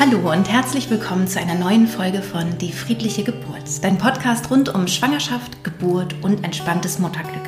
[0.00, 4.74] Hallo und herzlich willkommen zu einer neuen Folge von Die friedliche Geburt, dein Podcast rund
[4.74, 7.46] um Schwangerschaft, Geburt und entspanntes Mutterglück.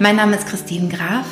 [0.00, 1.26] Mein Name ist Christine Graf,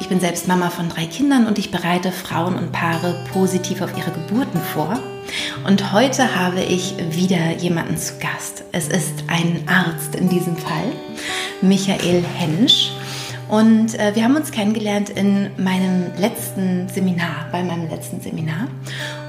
[0.00, 3.96] ich bin selbst Mama von drei Kindern und ich bereite Frauen und Paare positiv auf
[3.96, 4.98] ihre Geburten vor.
[5.64, 8.64] Und heute habe ich wieder jemanden zu Gast.
[8.72, 10.90] Es ist ein Arzt in diesem Fall,
[11.62, 12.90] Michael Hensch.
[13.48, 18.66] Und äh, wir haben uns kennengelernt in meinem letzten Seminar, bei meinem letzten Seminar.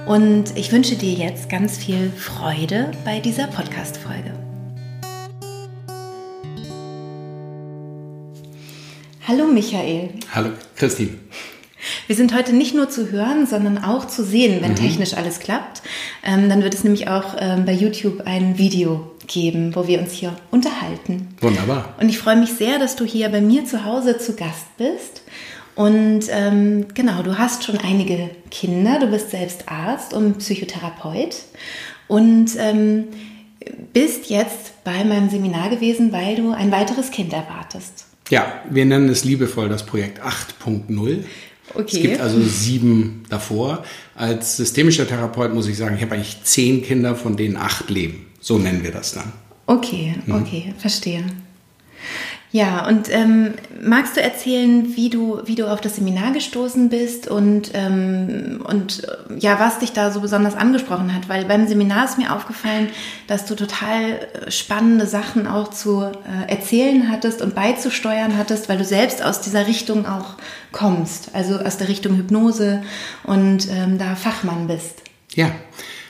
[0.08, 4.34] Und ich wünsche dir jetzt ganz viel Freude bei dieser Podcast-Folge.
[9.28, 10.10] Hallo Michael.
[10.34, 11.12] Hallo Christine.
[12.08, 14.76] Wir sind heute nicht nur zu hören, sondern auch zu sehen, wenn mhm.
[14.76, 15.82] technisch alles klappt.
[16.24, 20.12] Ähm, dann wird es nämlich auch ähm, bei YouTube ein Video geben, wo wir uns
[20.12, 21.30] hier unterhalten.
[21.40, 21.96] Wunderbar.
[22.02, 25.22] Und ich freue mich sehr, dass du hier bei mir zu Hause zu Gast bist.
[25.76, 31.36] Und ähm, genau, du hast schon einige Kinder, du bist selbst Arzt und Psychotherapeut
[32.08, 33.06] und ähm,
[33.94, 38.06] bist jetzt bei meinem Seminar gewesen, weil du ein weiteres Kind erwartest.
[38.30, 41.24] Ja, wir nennen es liebevoll das Projekt 8.0.
[41.74, 41.86] Okay.
[41.86, 43.84] Es gibt also sieben davor.
[44.16, 48.28] Als systemischer Therapeut muss ich sagen, ich habe eigentlich zehn Kinder, von denen acht leben.
[48.40, 49.32] So nennen wir das dann.
[49.68, 50.36] Okay, mhm.
[50.36, 51.24] okay, verstehe.
[52.54, 57.30] Ja, und ähm, magst du erzählen, wie du, wie du auf das Seminar gestoßen bist
[57.30, 59.08] und, ähm, und
[59.40, 61.30] ja, was dich da so besonders angesprochen hat?
[61.30, 62.90] Weil beim Seminar ist mir aufgefallen,
[63.28, 68.78] dass du total äh, spannende Sachen auch zu äh, erzählen hattest und beizusteuern hattest, weil
[68.78, 70.36] du selbst aus dieser Richtung auch
[70.74, 72.84] kommst, also aus der Richtung Hypnose
[73.24, 75.04] und ähm, da Fachmann bist.
[75.36, 75.52] Ja,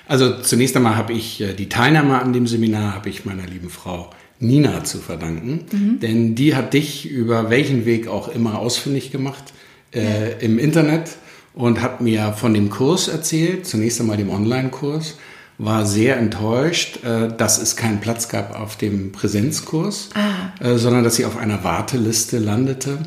[0.07, 3.69] also zunächst einmal habe ich äh, die Teilnahme an dem Seminar, habe ich meiner lieben
[3.69, 4.09] Frau
[4.41, 5.99] Nina zu verdanken, mhm.
[5.99, 9.53] denn die hat dich über welchen Weg auch immer ausfindig gemacht
[9.93, 10.37] äh, ja.
[10.39, 11.11] im Internet
[11.53, 15.17] und hat mir von dem Kurs erzählt, zunächst einmal dem Online-Kurs,
[15.57, 20.65] war sehr enttäuscht, äh, dass es keinen Platz gab auf dem Präsenzkurs, ah.
[20.65, 22.97] äh, sondern dass sie auf einer Warteliste landete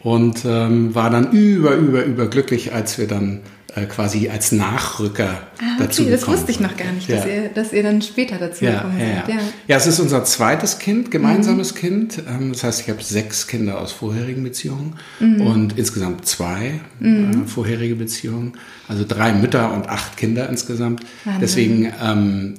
[0.00, 3.40] und ähm, war dann über, über, über glücklich, als wir dann
[3.74, 6.04] äh, quasi als Nachrücker ah, okay, dazu.
[6.04, 7.16] Das wusste ich noch gar nicht, ja.
[7.16, 9.28] dass, ihr, dass ihr dann später dazu ja, gekommen seid.
[9.28, 9.34] Ja.
[9.34, 9.40] ja.
[9.68, 11.78] ja, es ist unser zweites Kind, gemeinsames mhm.
[11.78, 12.22] Kind.
[12.28, 15.40] Ähm, das heißt, ich habe sechs Kinder aus vorherigen Beziehungen mhm.
[15.40, 17.44] und insgesamt zwei mhm.
[17.44, 18.54] äh, vorherige Beziehungen.
[18.88, 21.02] Also drei Mütter und acht Kinder insgesamt.
[21.24, 21.40] Wahnsinn.
[21.40, 22.54] Deswegen ähm,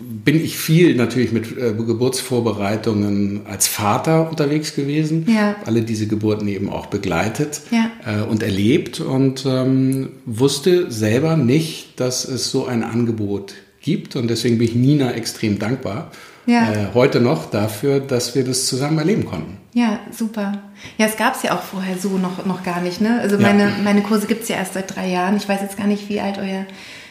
[0.00, 5.26] bin ich viel natürlich mit äh, Geburtsvorbereitungen als Vater unterwegs gewesen.
[5.28, 5.56] Ja.
[5.66, 7.90] Alle diese Geburten eben auch begleitet ja.
[8.06, 14.16] äh, und erlebt und ähm, wusste selber nicht, dass es so ein Angebot gibt.
[14.16, 16.10] Und deswegen bin ich Nina extrem dankbar.
[16.46, 16.72] Ja.
[16.72, 19.58] Äh, heute noch dafür, dass wir das zusammen erleben konnten.
[19.72, 20.62] Ja, super.
[20.98, 23.00] Ja, es gab es ja auch vorher so noch, noch gar nicht.
[23.00, 23.20] Ne?
[23.20, 25.36] Also meine, meine Kurse gibt es ja erst seit drei Jahren.
[25.36, 26.66] Ich weiß jetzt gar nicht, wie alt euer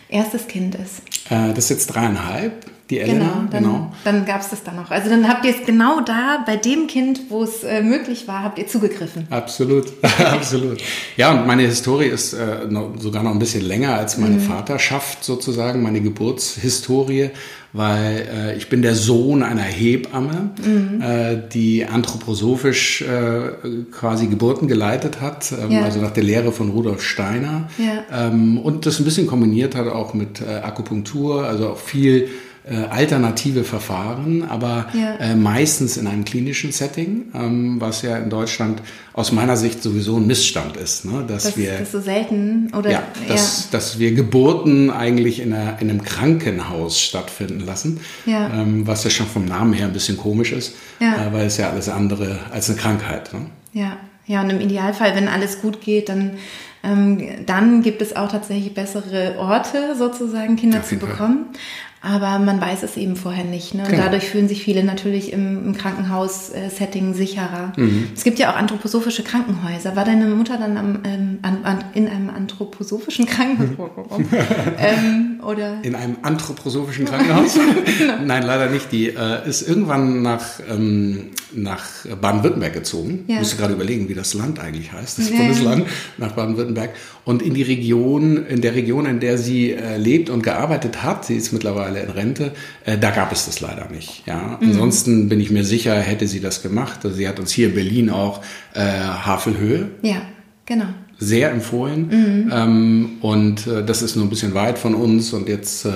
[0.10, 1.02] erstes Kind ist.
[1.30, 2.66] Äh, das ist jetzt dreieinhalb.
[2.90, 3.48] Die Elena, genau.
[3.52, 3.92] Dann, genau.
[4.04, 4.90] dann gab es das dann noch.
[4.90, 8.42] Also dann habt ihr es genau da, bei dem Kind, wo es äh, möglich war,
[8.42, 9.28] habt ihr zugegriffen.
[9.30, 9.86] Absolut,
[10.26, 10.82] absolut.
[11.16, 14.42] Ja, und meine Historie ist äh, noch, sogar noch ein bisschen länger als meine mhm.
[14.42, 17.30] Vaterschaft sozusagen, meine Geburtshistorie,
[17.74, 21.00] weil äh, ich bin der Sohn einer Hebamme, mhm.
[21.00, 25.84] äh, die anthroposophisch äh, quasi Geburten geleitet hat, ähm, ja.
[25.84, 27.70] also nach der Lehre von Rudolf Steiner.
[27.78, 28.30] Ja.
[28.30, 32.30] Ähm, und das ein bisschen kombiniert hat auch mit äh, Akupunktur, also auch viel
[32.64, 35.16] äh, alternative Verfahren, aber ja.
[35.16, 38.82] äh, meistens in einem klinischen Setting, ähm, was ja in Deutschland
[39.14, 41.06] aus meiner Sicht sowieso ein Missstand ist.
[41.06, 41.24] Ne?
[41.28, 43.68] Dass das, wir, das ist so selten oder ja, dass, ja.
[43.72, 48.50] dass wir Geburten eigentlich in, einer, in einem Krankenhaus stattfinden lassen, ja.
[48.54, 51.28] Ähm, was ja schon vom Namen her ein bisschen komisch ist, ja.
[51.28, 53.34] äh, weil es ja alles andere als eine Krankheit.
[53.34, 53.48] Ne?
[53.74, 53.98] Ja.
[54.30, 56.38] Ja, und im Idealfall, wenn alles gut geht, dann,
[56.84, 61.48] ähm, dann gibt es auch tatsächlich bessere Orte, sozusagen Kinder zu bekommen.
[62.02, 63.74] Aber man weiß es eben vorher nicht.
[63.74, 63.84] Ne?
[63.84, 64.04] Und genau.
[64.04, 67.74] dadurch fühlen sich viele natürlich im, im Krankenhaus-Setting sicherer.
[67.76, 68.08] Mhm.
[68.16, 69.98] Es gibt ja auch anthroposophische Krankenhäuser.
[69.98, 73.90] War deine Mutter dann am, ähm, an, an, in einem anthroposophischen Krankenhaus?
[74.80, 75.80] ähm, oder?
[75.84, 77.56] In einem anthroposophischen Krankenhaus?
[77.98, 78.14] genau.
[78.24, 78.94] Nein, leider nicht.
[78.94, 81.86] Die äh, ist irgendwann nach, ähm, nach
[82.22, 83.26] Baden-Württemberg gezogen.
[83.28, 83.36] Ja.
[83.36, 85.38] Ich musste gerade überlegen, wie das Land eigentlich heißt, das nee.
[85.38, 85.86] Bundesland
[86.18, 86.92] nach Baden-Württemberg.
[87.26, 91.26] Und in die Region, in der Region, in der sie äh, lebt und gearbeitet hat,
[91.26, 92.54] sie ist mittlerweile in Rente,
[92.86, 94.24] äh, da gab es das leider nicht.
[94.26, 94.58] Ja?
[94.60, 94.70] Mhm.
[94.70, 97.00] Ansonsten bin ich mir sicher, hätte sie das gemacht.
[97.04, 98.42] Also sie hat uns hier in Berlin auch
[98.74, 99.90] äh, Havelhöhe.
[100.02, 100.22] Ja,
[100.66, 100.88] genau
[101.20, 102.08] sehr empfohlen.
[102.08, 102.52] Mhm.
[102.52, 105.34] Ähm, und äh, das ist nur ein bisschen weit von uns.
[105.34, 105.90] Und jetzt äh,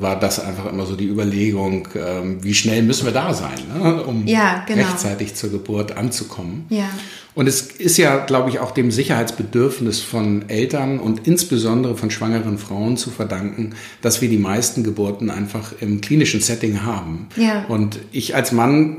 [0.00, 4.02] war das einfach immer so die Überlegung, äh, wie schnell müssen wir da sein, ne?
[4.02, 4.82] um ja, genau.
[4.82, 6.64] rechtzeitig zur Geburt anzukommen.
[6.70, 6.88] Ja.
[7.34, 12.58] Und es ist ja, glaube ich, auch dem Sicherheitsbedürfnis von Eltern und insbesondere von schwangeren
[12.58, 17.28] Frauen zu verdanken, dass wir die meisten Geburten einfach im klinischen Setting haben.
[17.36, 17.64] Ja.
[17.68, 18.96] Und ich als Mann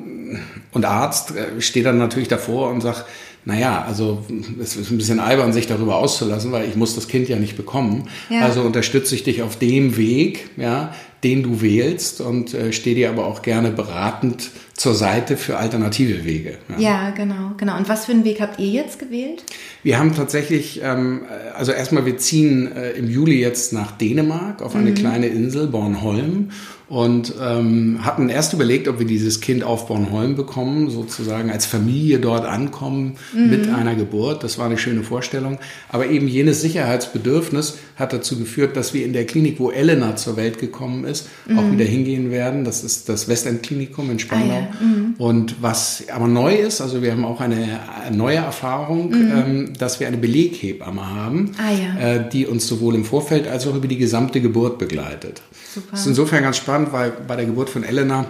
[0.72, 3.06] und Arzt äh, stehe dann natürlich davor und sage,
[3.46, 4.24] naja, also
[4.62, 7.58] es ist ein bisschen albern, sich darüber auszulassen, weil ich muss das Kind ja nicht
[7.58, 8.08] bekommen.
[8.30, 8.42] Ja.
[8.42, 10.94] Also unterstütze ich dich auf dem Weg, ja,
[11.24, 16.26] den du wählst und äh, stehe dir aber auch gerne beratend zur Seite für alternative
[16.26, 16.58] Wege.
[16.70, 16.80] Ja.
[16.80, 17.10] ja.
[17.12, 17.78] genau, genau.
[17.78, 19.44] Und was für einen Weg habt ihr jetzt gewählt?
[19.84, 21.22] Wir haben tatsächlich, ähm,
[21.56, 24.96] also erstmal, wir ziehen äh, im Juli jetzt nach Dänemark auf eine mhm.
[24.96, 26.52] kleine Insel, Bornholm
[26.94, 32.20] und ähm, hatten erst überlegt, ob wir dieses Kind auf Bornholm bekommen, sozusagen als Familie
[32.20, 33.50] dort ankommen mhm.
[33.50, 34.44] mit einer Geburt.
[34.44, 35.58] Das war eine schöne Vorstellung.
[35.90, 40.38] Aber eben jenes Sicherheitsbedürfnis hat dazu geführt, dass wir in der Klinik, wo Elena zur
[40.38, 41.58] Welt gekommen ist, mhm.
[41.58, 42.64] auch wieder hingehen werden.
[42.64, 44.54] Das ist das Westend-Klinikum in Spandau.
[44.54, 44.86] Ah, ja.
[44.86, 45.16] mhm.
[45.18, 47.80] Und was aber neu ist, also wir haben auch eine
[48.12, 49.32] neue Erfahrung, mhm.
[49.36, 52.18] ähm, dass wir eine Beleghebamme haben, ah, ja.
[52.18, 55.42] äh, die uns sowohl im Vorfeld als auch über die gesamte Geburt begleitet.
[55.74, 55.88] Super.
[55.92, 58.26] Das ist insofern ganz spannend, weil bei der Geburt von Elena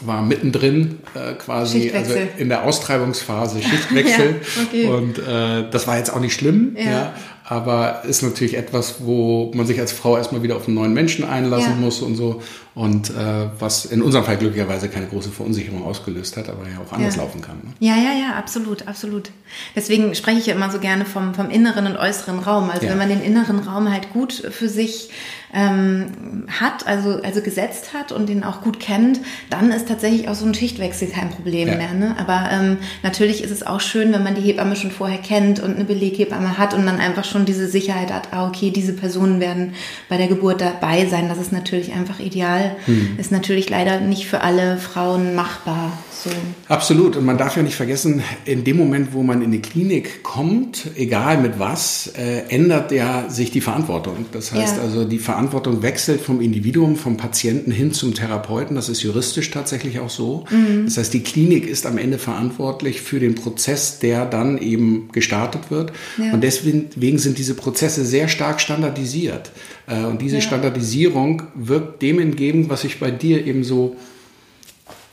[0.00, 4.86] war mittendrin äh, quasi also in der Austreibungsphase Schichtwechsel ja, okay.
[4.86, 6.84] und äh, das war jetzt auch nicht schlimm, ja.
[6.84, 7.14] ja.
[7.44, 11.24] aber ist natürlich etwas, wo man sich als Frau erstmal wieder auf einen neuen Menschen
[11.24, 11.76] einlassen ja.
[11.76, 12.42] muss und so
[12.74, 13.14] und äh,
[13.60, 17.40] was in unserem Fall glücklicherweise keine große Verunsicherung ausgelöst hat, aber ja auch anders laufen
[17.40, 17.58] kann.
[17.62, 17.72] Ne?
[17.78, 19.30] Ja, ja, ja, absolut, absolut.
[19.76, 22.70] Deswegen spreche ich ja immer so gerne vom, vom inneren und äußeren Raum.
[22.70, 25.10] Also wenn man den inneren Raum halt gut für sich
[25.54, 29.20] ähm, hat, also, also gesetzt hat und den auch gut kennt,
[29.50, 31.76] dann ist tatsächlich auch so ein Schichtwechsel kein Problem ja.
[31.76, 31.94] mehr.
[31.94, 32.16] Ne?
[32.18, 35.76] Aber ähm, natürlich ist es auch schön, wenn man die Hebamme schon vorher kennt und
[35.76, 39.74] eine Beleghebamme hat und dann einfach schon diese Sicherheit hat, ah, okay, diese Personen werden
[40.08, 41.28] bei der Geburt dabei sein.
[41.28, 42.63] Das ist natürlich einfach ideal.
[42.86, 43.16] Hm.
[43.18, 45.92] Ist natürlich leider nicht für alle Frauen machbar.
[46.24, 46.30] So.
[46.68, 47.16] Absolut.
[47.16, 50.86] Und man darf ja nicht vergessen, in dem Moment, wo man in die Klinik kommt,
[50.96, 54.24] egal mit was, äh, ändert ja sich die Verantwortung.
[54.32, 54.82] Das heißt ja.
[54.82, 58.74] also, die Verantwortung wechselt vom Individuum, vom Patienten hin zum Therapeuten.
[58.74, 60.46] Das ist juristisch tatsächlich auch so.
[60.50, 60.86] Mhm.
[60.86, 65.70] Das heißt, die Klinik ist am Ende verantwortlich für den Prozess, der dann eben gestartet
[65.70, 65.92] wird.
[66.16, 66.32] Ja.
[66.32, 69.52] Und deswegen sind diese Prozesse sehr stark standardisiert.
[69.86, 70.40] Äh, und diese ja.
[70.40, 73.96] Standardisierung wirkt dem entgegen, was ich bei dir eben so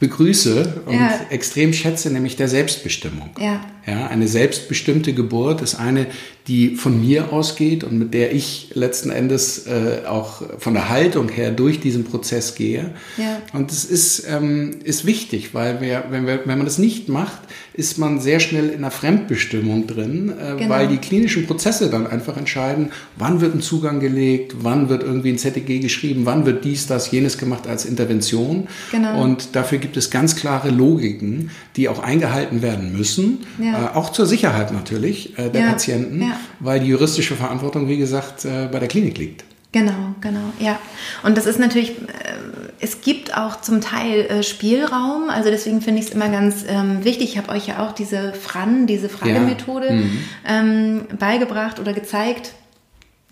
[0.02, 1.22] begrüße und ja.
[1.30, 3.30] extrem schätze, nämlich der Selbstbestimmung.
[3.40, 3.62] Ja.
[3.86, 6.08] Ja, eine selbstbestimmte Geburt ist eine,
[6.48, 11.30] die von mir ausgeht und mit der ich letzten Endes äh, auch von der Haltung
[11.30, 12.92] her durch diesen Prozess gehe.
[13.18, 13.42] Ja.
[13.54, 17.42] Und es ist, ähm, ist wichtig, weil wir, wenn, wir, wenn man das nicht macht,
[17.74, 20.70] ist man sehr schnell in einer Fremdbestimmung drin, äh, genau.
[20.70, 25.30] weil die klinischen Prozesse dann einfach entscheiden, wann wird ein Zugang gelegt, wann wird irgendwie
[25.30, 28.68] ein ZTG geschrieben, wann wird dies, das, jenes gemacht als Intervention.
[28.92, 29.22] Genau.
[29.22, 33.40] Und dafür gibt es ganz klare Logiken, die auch eingehalten werden müssen.
[33.62, 33.92] Ja.
[33.92, 36.40] Äh, auch zur Sicherheit natürlich äh, der ja, Patienten, ja.
[36.60, 39.44] weil die juristische Verantwortung, wie gesagt, äh, bei der Klinik liegt.
[39.74, 40.78] Genau, genau, ja.
[41.24, 42.04] Und das ist natürlich, äh,
[42.82, 47.06] es gibt auch zum Teil äh, Spielraum, also deswegen finde ich es immer ganz ähm,
[47.06, 47.32] wichtig.
[47.32, 49.94] Ich habe euch ja auch diese FRAN, diese Fragemethode ja.
[49.94, 50.20] mhm.
[50.46, 52.54] ähm, beigebracht oder gezeigt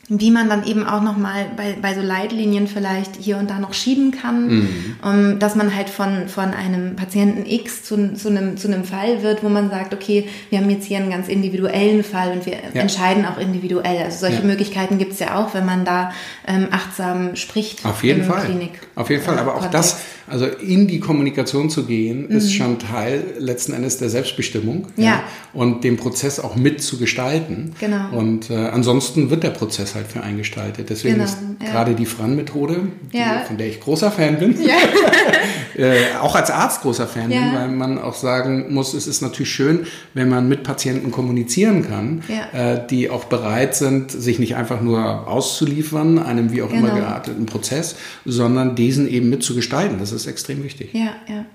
[0.09, 3.75] wie man dann eben auch nochmal bei, bei so Leitlinien vielleicht hier und da noch
[3.75, 4.95] schieben kann, mhm.
[5.03, 9.21] um, dass man halt von, von einem Patienten X zu, zu, einem, zu einem Fall
[9.21, 12.53] wird, wo man sagt, okay, wir haben jetzt hier einen ganz individuellen Fall und wir
[12.53, 12.81] ja.
[12.81, 14.03] entscheiden auch individuell.
[14.03, 14.47] Also solche ja.
[14.47, 16.11] Möglichkeiten gibt es ja auch, wenn man da
[16.47, 17.85] ähm, achtsam spricht.
[17.85, 18.45] Auf jeden Fall.
[18.45, 19.37] Klinik, Auf jeden Fall.
[19.37, 19.93] Aber auch Kontext.
[19.93, 22.35] das, also in die Kommunikation zu gehen, mhm.
[22.35, 25.05] ist schon Teil letzten Endes der Selbstbestimmung ja.
[25.05, 25.23] ja.
[25.53, 27.73] und den Prozess auch mit zu gestalten.
[27.79, 28.09] Genau.
[28.11, 30.89] Und äh, ansonsten wird der Prozess halt für eingestaltet.
[30.89, 31.25] Deswegen genau.
[31.25, 31.71] ist ja.
[31.71, 33.41] gerade die Fran-Methode, ja.
[33.47, 34.55] von der ich großer Fan bin,
[35.77, 39.51] äh, auch als Arzt großer Fan bin, weil man auch sagen muss, es ist natürlich
[39.51, 44.81] schön, wenn man mit Patienten kommunizieren kann, äh, die auch bereit sind, sich nicht einfach
[44.81, 46.87] nur auszuliefern, einem wie auch genau.
[46.87, 49.97] immer gearteten Prozess, sondern diesen eben mitzugestalten.
[49.97, 50.93] Das ist ist extrem wichtig.
[50.93, 51.45] Ja, ja.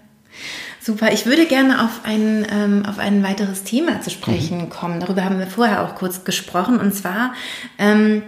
[0.81, 1.13] Super.
[1.13, 4.69] Ich würde gerne auf ein, ähm, auf ein weiteres Thema zu sprechen mhm.
[4.69, 5.01] kommen.
[5.01, 6.79] Darüber haben wir vorher auch kurz gesprochen.
[6.79, 7.33] Und zwar
[7.79, 8.23] ähm,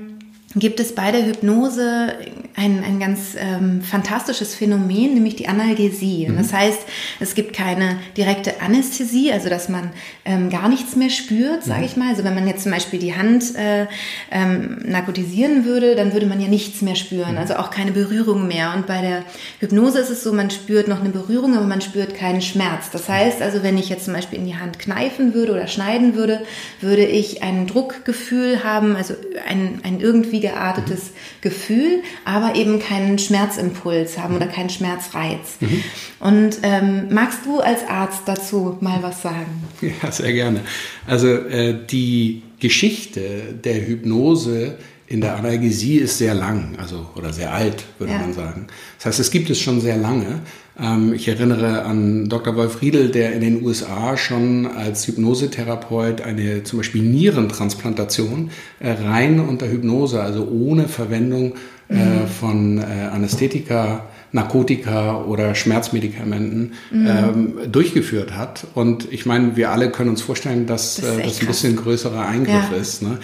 [0.57, 2.15] gibt es bei der Hypnose
[2.57, 6.29] ein, ein ganz ähm, fantastisches Phänomen, nämlich die Analgesie.
[6.29, 6.39] Mhm.
[6.39, 6.81] Das heißt,
[7.21, 9.91] es gibt keine direkte Anästhesie, also dass man
[10.25, 11.85] ähm, gar nichts mehr spürt, sage mhm.
[11.85, 12.09] ich mal.
[12.09, 13.87] Also wenn man jetzt zum Beispiel die Hand äh,
[14.31, 17.39] ähm, narkotisieren würde, dann würde man ja nichts mehr spüren, mhm.
[17.39, 18.73] also auch keine Berührung mehr.
[18.75, 19.25] Und bei der
[19.61, 22.91] Hypnose ist es so, man spürt noch eine Berührung, aber man spürt keinen Schmerz.
[22.91, 26.15] Das heißt also, wenn ich jetzt zum Beispiel in die Hand kneifen würde oder schneiden
[26.15, 26.41] würde,
[26.81, 29.15] würde ich ein Druckgefühl haben, also
[29.47, 31.11] ein, ein irgendwie geartetes.
[31.43, 35.57] Gefühl, aber aber eben keinen Schmerzimpuls haben oder keinen Schmerzreiz.
[35.61, 35.83] Mhm.
[36.21, 39.65] Und ähm, magst du als Arzt dazu mal was sagen?
[40.03, 40.61] Ja, sehr gerne.
[41.07, 47.53] Also äh, die Geschichte der Hypnose in der Analgesie ist sehr lang, also oder sehr
[47.53, 48.19] alt, würde ja.
[48.19, 48.67] man sagen.
[48.99, 50.41] Das heißt, es gibt es schon sehr lange.
[50.79, 52.57] Ähm, ich erinnere an Dr.
[52.57, 59.41] Wolf Riedel, der in den USA schon als Hypnosetherapeut eine zum Beispiel Nierentransplantation äh, rein
[59.41, 61.55] unter Hypnose, also ohne Verwendung
[61.89, 62.27] äh, mhm.
[62.27, 64.05] von äh, Anästhetika
[64.37, 67.07] Narkotika oder Schmerzmedikamenten mhm.
[67.07, 68.67] ähm, durchgeführt hat.
[68.75, 72.25] Und ich meine, wir alle können uns vorstellen, dass das, äh, das ein bisschen größerer
[72.27, 72.77] Eingriff ja.
[72.77, 73.03] ist.
[73.03, 73.19] Ne?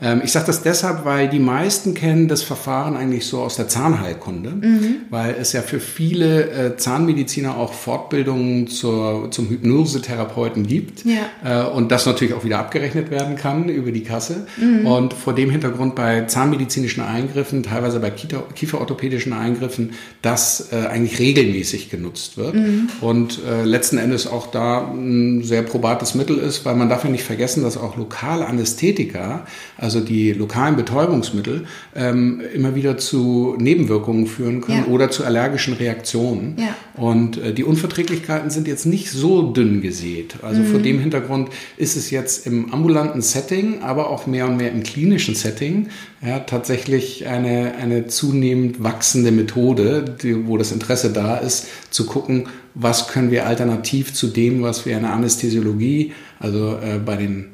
[0.00, 0.12] Ja.
[0.12, 3.68] Ähm, ich sage das deshalb, weil die meisten kennen das Verfahren eigentlich so aus der
[3.68, 4.96] Zahnheilkunde, mhm.
[5.10, 11.66] weil es ja für viele äh, Zahnmediziner auch Fortbildungen zur, zum Hypnosetherapeuten gibt ja.
[11.66, 14.46] äh, und das natürlich auch wieder abgerechnet werden kann über die Kasse.
[14.56, 14.86] Mhm.
[14.86, 19.92] Und vor dem Hintergrund bei zahnmedizinischen Eingriffen, teilweise bei kieferorthopädischen Eingriffen,
[20.22, 22.88] das das äh, eigentlich regelmäßig genutzt wird mhm.
[23.00, 27.10] und äh, letzten Endes auch da ein sehr probates Mittel ist, weil man darf ja
[27.10, 29.46] nicht vergessen, dass auch lokale Anästhetika,
[29.78, 34.92] also die lokalen Betäubungsmittel, ähm, immer wieder zu Nebenwirkungen führen können ja.
[34.92, 36.56] oder zu allergischen Reaktionen.
[36.58, 36.74] Ja.
[37.00, 40.36] Und äh, die Unverträglichkeiten sind jetzt nicht so dünn gesät.
[40.42, 40.66] Also mhm.
[40.66, 44.82] vor dem Hintergrund ist es jetzt im ambulanten Setting, aber auch mehr und mehr im
[44.82, 45.88] klinischen Setting
[46.24, 52.48] ja, tatsächlich eine, eine zunehmend wachsende Methode, die, wo das Interesse da ist, zu gucken,
[52.74, 57.50] was können wir alternativ zu dem, was wir in der Anästhesiologie, also äh, bei den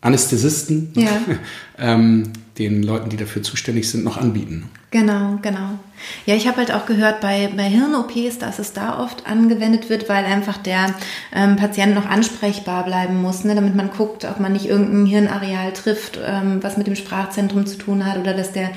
[0.00, 1.20] Anästhesisten, ja.
[1.78, 4.70] ähm, den Leuten, die dafür zuständig sind, noch anbieten.
[4.90, 5.78] Genau, genau.
[6.26, 10.08] Ja, ich habe halt auch gehört, bei, bei Hirn-OPs, dass es da oft angewendet wird,
[10.08, 10.94] weil einfach der
[11.34, 15.72] ähm, Patient noch ansprechbar bleiben muss, ne, damit man guckt, ob man nicht irgendein Hirnareal
[15.72, 18.70] trifft, ähm, was mit dem Sprachzentrum zu tun hat oder dass der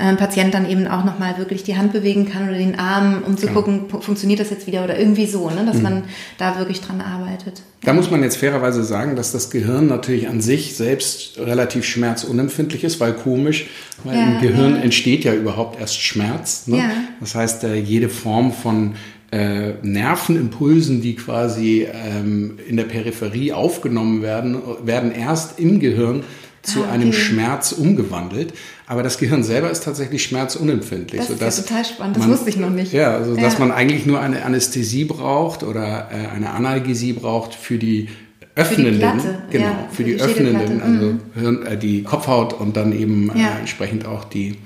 [0.00, 3.36] ähm, Patient dann eben auch nochmal wirklich die Hand bewegen kann oder den Arm, um
[3.36, 3.60] zu genau.
[3.60, 5.82] gucken, funktioniert das jetzt wieder oder irgendwie so, ne, dass mhm.
[5.82, 6.04] man
[6.38, 7.62] da wirklich dran arbeitet.
[7.84, 12.82] Da muss man jetzt fairerweise sagen, dass das Gehirn natürlich an sich selbst relativ schmerzunempfindlich
[12.82, 13.66] ist, weil komisch,
[14.04, 14.82] weil ja, im Gehirn ja.
[14.82, 16.66] entsteht ja überhaupt erst Schmerz.
[16.66, 16.73] Ne?
[16.76, 16.90] Ja.
[17.20, 18.94] Das heißt, äh, jede Form von
[19.30, 26.22] äh, Nervenimpulsen, die quasi ähm, in der Peripherie aufgenommen werden, werden erst im Gehirn
[26.62, 26.92] zu ah, okay.
[26.92, 28.54] einem Schmerz umgewandelt.
[28.86, 31.20] Aber das Gehirn selber ist tatsächlich schmerzunempfindlich.
[31.20, 32.92] Das ist ja total spannend, das man, wusste ich noch nicht.
[32.92, 37.78] Ja, also dass man eigentlich nur eine Anästhesie braucht oder äh, eine Analgesie braucht für
[37.78, 38.08] die
[38.56, 41.20] öffnenden, für die genau, ja, für, für, die, die öffnenden, also mhm.
[41.34, 43.56] Hirn, äh, die Kopfhaut und dann eben ja.
[43.56, 44.56] äh, entsprechend auch die,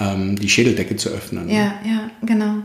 [0.00, 1.48] ähm, die Schädeldecke zu öffnen.
[1.48, 2.62] Ja, ja, genau.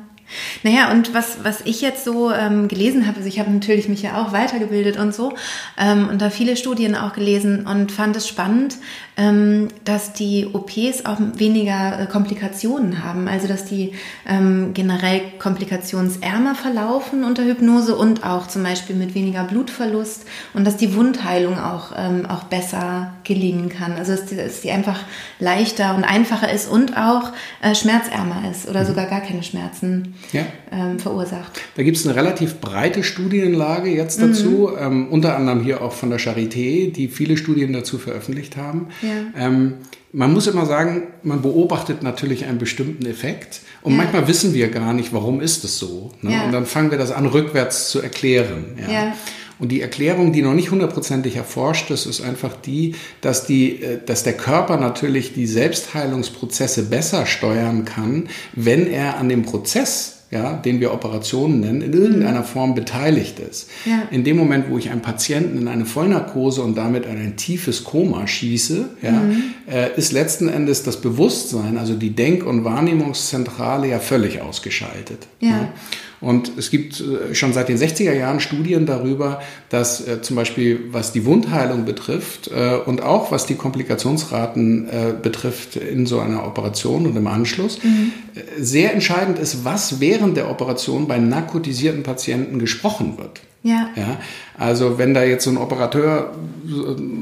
[0.63, 4.01] Naja, und was, was ich jetzt so ähm, gelesen habe, also ich habe natürlich mich
[4.01, 5.33] ja auch weitergebildet und so
[5.77, 8.77] ähm, und da viele Studien auch gelesen und fand es spannend,
[9.17, 13.93] ähm, dass die OPs auch weniger äh, Komplikationen haben, also dass die
[14.27, 20.77] ähm, generell komplikationsärmer verlaufen unter Hypnose und auch zum Beispiel mit weniger Blutverlust und dass
[20.77, 23.93] die Wundheilung auch, ähm, auch besser gelingen kann.
[23.93, 24.99] Also dass die, dass die einfach
[25.39, 28.87] leichter und einfacher ist und auch äh, schmerzärmer ist oder mhm.
[28.87, 30.45] sogar gar keine Schmerzen ja.
[30.71, 31.59] ähm, verursacht.
[31.75, 34.77] Da gibt es eine relativ breite Studienlage jetzt dazu, mhm.
[34.79, 38.87] ähm, unter anderem hier auch von der Charité, die viele Studien dazu veröffentlicht haben.
[39.01, 39.47] Ja.
[39.47, 39.73] Ähm,
[40.13, 43.97] man muss immer sagen, man beobachtet natürlich einen bestimmten Effekt und ja.
[43.97, 46.11] manchmal wissen wir gar nicht, warum ist es so.
[46.21, 46.43] Ne?
[46.45, 48.77] Und dann fangen wir das an, rückwärts zu erklären.
[48.77, 49.13] Ja.
[49.61, 53.99] Und die Erklärung, die noch nicht hundertprozentig erforscht ist, ist einfach die, dass, die, äh,
[54.05, 60.53] dass der Körper natürlich die Selbstheilungsprozesse besser steuern kann, wenn er an dem Prozess ja,
[60.53, 63.69] den wir Operationen nennen, in irgendeiner Form beteiligt ist.
[63.85, 64.03] Ja.
[64.11, 67.83] In dem Moment, wo ich einen Patienten in eine Vollnarkose und damit in ein tiefes
[67.83, 69.43] Koma schieße, ja, mhm.
[69.69, 75.27] äh, ist letzten Endes das Bewusstsein, also die Denk- und Wahrnehmungszentrale ja völlig ausgeschaltet.
[75.41, 75.49] Ja.
[75.49, 75.73] ja.
[76.21, 80.79] Und es gibt äh, schon seit den 60er Jahren Studien darüber, dass äh, zum Beispiel
[80.91, 84.89] was die Wundheilung betrifft äh, und auch was die Komplikationsraten
[85.21, 88.11] betrifft in so einer Operation und im Anschluss, mhm.
[88.57, 93.41] Sehr entscheidend ist, was während der Operation bei narkotisierten Patienten gesprochen wird.
[93.63, 93.89] Ja.
[93.95, 94.17] ja.
[94.57, 96.33] Also wenn da jetzt so ein Operateur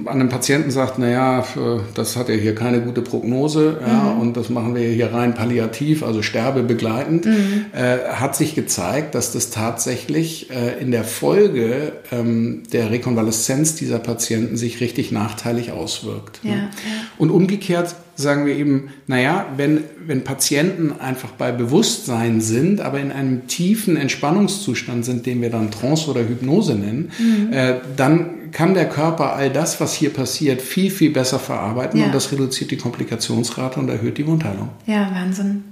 [0.06, 1.44] an einem Patienten sagt, naja,
[1.96, 4.22] das hat ja hier keine gute Prognose ja, mhm.
[4.22, 7.66] und das machen wir hier rein palliativ, also sterbebegleitend, mhm.
[7.74, 14.00] äh, hat sich gezeigt, dass das tatsächlich äh, in der Folge ähm, der Rekonvaleszenz dieser
[14.00, 16.40] Patienten sich richtig nachteilig auswirkt.
[16.44, 16.56] Ja.
[16.56, 16.70] Ne?
[17.18, 23.12] Und umgekehrt sagen wir eben, naja, wenn, wenn Patienten einfach bei Bewusstsein sind, aber in
[23.12, 27.54] einem tiefen Entspannungszustand sind, den wir dann Trance oder Hypnose nennen, mhm.
[27.54, 32.08] äh, dann kann der Körper all das, was hier passiert, viel, viel besser verarbeiten ja.
[32.08, 34.70] und das reduziert die Komplikationsrate und erhöht die Wundheilung.
[34.86, 35.64] Ja, Wahnsinn.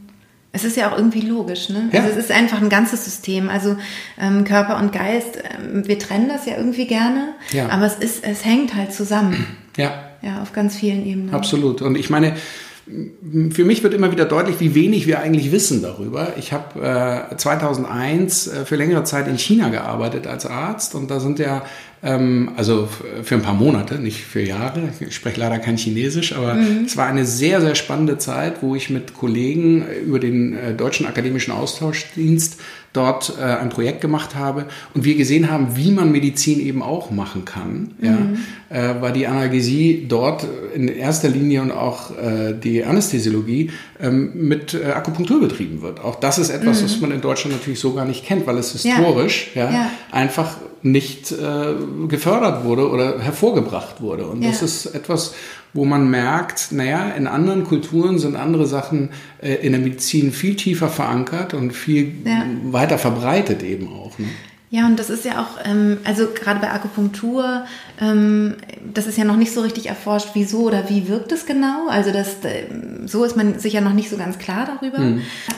[0.54, 1.90] Es ist ja auch irgendwie logisch, ne?
[1.92, 2.02] Ja.
[2.02, 3.50] Also es ist einfach ein ganzes System.
[3.50, 3.76] Also
[4.20, 7.70] ähm, Körper und Geist, ähm, wir trennen das ja irgendwie gerne, Ja.
[7.70, 9.46] aber es ist, es hängt halt zusammen.
[9.76, 11.34] Ja, Ja, auf ganz vielen Ebenen.
[11.34, 11.82] absolut.
[11.82, 12.34] Und ich meine,
[13.52, 16.34] für mich wird immer wieder deutlich, wie wenig wir eigentlich wissen darüber.
[16.38, 21.20] Ich habe äh, 2001 äh, für längere Zeit in China gearbeitet als Arzt und da
[21.20, 21.64] sind ja,
[22.02, 26.56] also f- für ein paar Monate, nicht für Jahre, ich spreche leider kein Chinesisch, aber
[26.86, 30.74] es war eine sehr, sehr spannende Zeit, wo ich mit Kollegen äh, über den äh,
[30.76, 32.58] Deutschen Akademischen Austauschdienst
[32.94, 37.10] dort äh, ein Projekt gemacht habe und wir gesehen haben, wie man Medizin eben auch
[37.12, 38.18] machen kann, ja,
[38.70, 42.12] äh, weil die Analgesie dort in erster Linie und auch
[42.64, 46.00] die Anästhesiologie ähm, mit Akupunktur betrieben wird.
[46.00, 48.72] Auch das ist etwas, was man in Deutschland natürlich so gar nicht kennt, weil es
[48.74, 49.72] historisch ja.
[49.72, 49.92] Ja.
[50.12, 51.74] einfach nicht äh,
[52.08, 54.26] gefördert wurde oder hervorgebracht wurde.
[54.28, 54.66] Und das Ja.
[54.66, 55.34] ist etwas,
[55.74, 59.10] wo man merkt, naja, in anderen Kulturen sind andere Sachen
[59.42, 62.44] äh, in der Medizin viel tiefer verankert und viel Ja.
[62.72, 64.18] weiter verbreitet eben auch.
[64.18, 64.28] Ne?
[64.70, 67.64] Ja, und das ist ja auch, ähm, also gerade bei Akupunktur,
[68.02, 68.56] ähm,
[68.94, 71.88] das ist ja noch nicht so richtig erforscht, wieso oder wie wirkt es genau.
[71.90, 75.00] Also das, ähm, so ist man sich ja noch nicht so ganz klar darüber.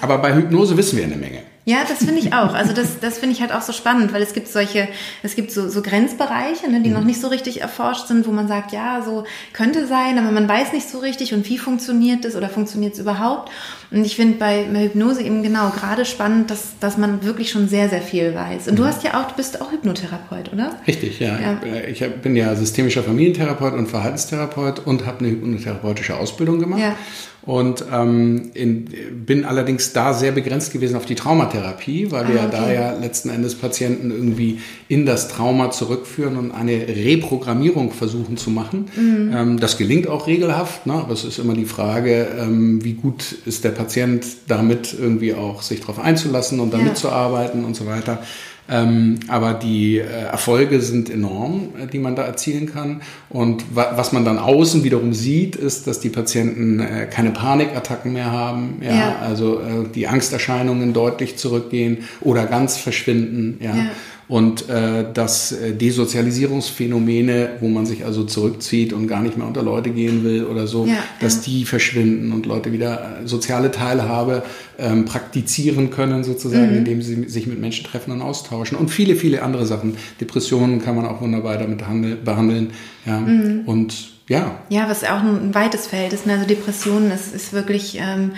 [0.02, 1.40] Aber bei Hypnose wissen wir eine Menge.
[1.70, 2.54] Ja, das finde ich auch.
[2.56, 4.88] Also das, das finde ich halt auch so spannend, weil es gibt solche,
[5.22, 8.48] es gibt so, so Grenzbereiche, ne, die noch nicht so richtig erforscht sind, wo man
[8.48, 9.24] sagt, ja, so
[9.54, 13.00] könnte sein, aber man weiß nicht so richtig und wie funktioniert das oder funktioniert es
[13.00, 13.52] überhaupt.
[13.92, 17.88] Und ich finde bei, Hypnose eben genau gerade spannend, dass, dass man wirklich schon sehr,
[17.90, 18.68] sehr viel weiß.
[18.68, 20.76] Und du hast ja auch, du bist auch Hypnotherapeut, oder?
[20.88, 21.38] Richtig, ja.
[21.40, 21.58] Ja.
[21.88, 26.82] Ich hab- bin ja systemischer Familientherapeut und Verhaltenstherapeut und habe eine hypnotherapeutische Ausbildung gemacht.
[26.82, 26.96] Ja.
[27.44, 28.86] Und ähm, in,
[29.26, 32.74] bin allerdings da sehr begrenzt gewesen auf die Traumatherapie, weil wir Ah, ja da okay.
[32.76, 38.86] ja letzten Endes Patienten irgendwie in das Trauma zurückführen und eine Reprogrammierung versuchen zu machen.
[38.96, 39.32] Mhm.
[39.34, 40.94] Ähm, das gelingt auch regelhaft, ne?
[40.94, 45.62] aber es ist immer die Frage, ähm, wie gut ist der Patient damit irgendwie auch
[45.62, 46.94] sich darauf einzulassen und damit Ja.
[46.96, 48.22] zu arbeiten und so weiter.
[48.70, 53.02] Ähm, aber die äh, Erfolge sind enorm, äh, die man da erzielen kann.
[53.30, 58.14] Und wa was man dann außen wiederum sieht, ist, dass die Patienten äh, keine Panikattacken
[58.14, 59.16] mehr haben, ja, Ja.
[59.22, 63.76] also äh, die Angsterscheinungen deutlich zurückgehen oder ganz verschwinden, ja.
[63.76, 63.86] Ja.
[64.30, 69.64] Und äh, dass äh, Desozialisierungsphänomene, wo man sich also zurückzieht und gar nicht mehr unter
[69.64, 71.42] Leute gehen will oder so, Ja, dass ja.
[71.52, 74.44] die verschwinden und Leute wieder äh, soziale Teilhabe
[74.78, 76.78] ähm, praktizieren können, sozusagen, Mhm.
[76.78, 78.78] indem sie sich mit Menschen treffen und austauschen.
[78.78, 79.98] Und viele, viele andere Sachen.
[80.22, 82.70] Depressionen kann man auch wunderbar damit handel- behandeln.
[83.06, 83.20] Ja.
[83.20, 83.62] Mhm.
[83.66, 86.28] Und ja, Ja, was auch ein weites Feld ist.
[86.28, 86.34] Ne?
[86.34, 88.34] Also Depressionen ist, ist wirklich ähm,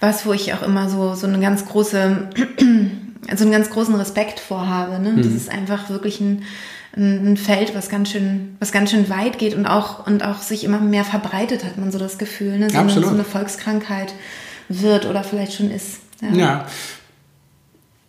[0.00, 2.30] was, wo ich auch immer so, so eine ganz große,
[3.28, 4.98] also einen ganz großen Respekt vorhabe.
[4.98, 5.10] Ne?
[5.12, 5.16] Mhm.
[5.22, 6.42] Das ist einfach wirklich ein,
[6.96, 10.64] ein Feld, was ganz schön, was ganz schön weit geht und auch, und auch sich
[10.64, 12.58] immer mehr verbreitet, hat man so das Gefühl.
[12.58, 12.70] Ne?
[12.70, 14.14] So, eine, so eine Volkskrankheit
[14.68, 15.98] wird oder vielleicht schon ist.
[16.32, 16.66] ja.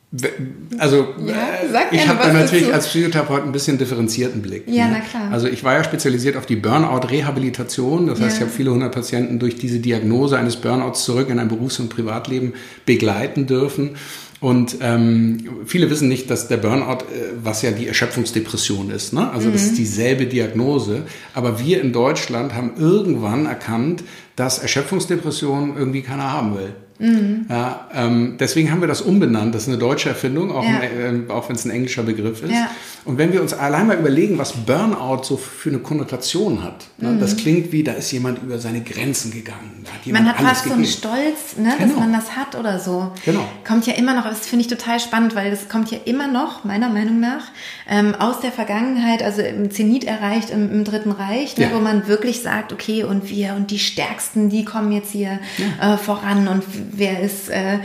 [0.10, 0.32] We-
[0.80, 2.74] Also Ja, äh, ich habe da natürlich dazu.
[2.76, 4.64] als Psychotherapeut ein bisschen differenzierten Blick.
[4.66, 4.94] Ja, ne?
[4.94, 5.30] na klar.
[5.34, 8.08] Also ich war ja spezialisiert auf die Burnout-Rehabilitation.
[8.08, 8.36] Das heißt, Ja.
[8.38, 11.90] ich habe viele hundert Patienten durch diese Diagnose eines Burnouts zurück in ein Berufs- und
[11.90, 12.54] Privatleben
[12.86, 13.98] begleiten dürfen.
[14.40, 19.32] Und ähm, viele wissen nicht, dass der Burnout, äh, was ja die Erschöpfungsdepression ist, ne?
[19.32, 19.68] also das Mhm.
[19.70, 21.04] ist dieselbe Diagnose.
[21.34, 24.04] Aber wir in Deutschland haben irgendwann erkannt,
[24.36, 26.74] dass Erschöpfungsdepression irgendwie keiner haben will.
[27.00, 27.46] Mhm.
[27.50, 29.54] Ja, ähm, deswegen haben wir das umbenannt.
[29.54, 30.80] Das ist eine deutsche Erfindung, auch, Ja.
[30.80, 32.52] ein, äh, auch wenn es ein englischer Begriff ist.
[32.52, 32.70] Ja.
[33.06, 37.18] Und wenn wir uns allein mal überlegen, was Burnout so für eine Konnotation hat, ne?
[37.20, 39.86] das klingt wie, da ist jemand über seine Grenzen gegangen.
[39.86, 40.98] Da hat Man hat fast so einen gegeben.
[40.98, 41.90] Stolz, ne, Genau.
[41.92, 43.12] dass man das hat oder so.
[43.26, 43.46] Genau.
[43.66, 46.64] Kommt ja immer noch, das finde ich total spannend, weil das kommt ja immer noch,
[46.66, 47.46] meiner Meinung nach,
[47.90, 51.70] ähm, aus der Vergangenheit, also im Zenit erreicht im, im Dritten Reich, ne, Ja.
[51.74, 55.40] wo man wirklich sagt, okay, und wir und die Stärksten, die kommen jetzt hier
[55.82, 57.80] äh, voran und wer ist äh,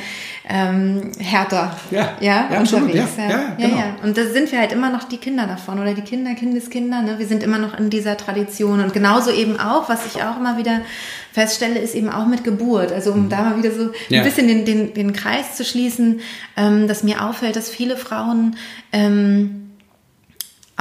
[0.48, 2.16] ähm, härter Ja.
[2.20, 3.10] ja, Ja, unterwegs.
[3.16, 3.76] Ja, Ja, ja, genau.
[3.76, 3.96] ja.
[4.02, 7.02] Und da sind wir halt immer noch die Kinder davon oder die Kinder, Kindeskinder.
[7.02, 7.18] Ne?
[7.18, 8.80] Wir sind immer noch in dieser Tradition.
[8.80, 10.80] Und genauso eben auch, was ich auch immer wieder
[11.32, 12.92] feststelle, ist eben auch mit Geburt.
[12.92, 16.20] Also um da mal wieder so ein bisschen den, den, den Kreis zu schließen,
[16.56, 18.56] ähm, dass mir auffällt, dass viele Frauen
[18.92, 19.71] ähm,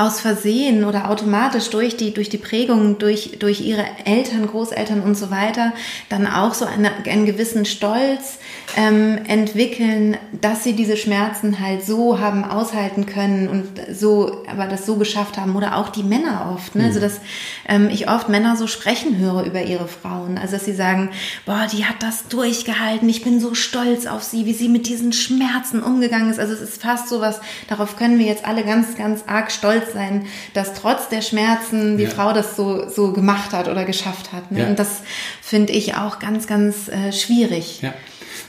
[0.02, 5.16] aus Versehen oder automatisch durch die, durch die Prägung, durch, durch ihre Eltern, Großeltern und
[5.16, 5.74] so weiter,
[6.10, 8.40] dann auch so eine, einen gewissen Stolz
[8.76, 14.86] ähm, entwickeln, dass sie diese Schmerzen halt so haben aushalten können und so, aber das
[14.86, 15.56] so geschafft haben.
[15.56, 16.86] Oder auch die Männer oft, ne?
[16.86, 17.20] Also dass
[17.68, 20.38] ähm, ich oft Männer so sprechen höre über ihre Frauen.
[20.38, 21.10] Also dass sie sagen,
[21.46, 25.14] boah, die hat das durchgehalten, ich bin so stolz auf sie, wie sie mit diesen
[25.14, 26.40] Schmerzen umgegangen ist.
[26.40, 29.91] Also es ist fast so was, darauf können wir jetzt alle ganz, ganz arg stolz
[29.94, 32.10] sein, dass trotz der Schmerzen die Ja.
[32.10, 34.52] Frau das so, so gemacht hat oder geschafft hat.
[34.52, 34.62] Ne?
[34.62, 34.68] Ja.
[34.68, 35.02] Und das
[35.42, 37.82] finde ich auch ganz, ganz äh, schwierig.
[37.82, 37.94] Ja.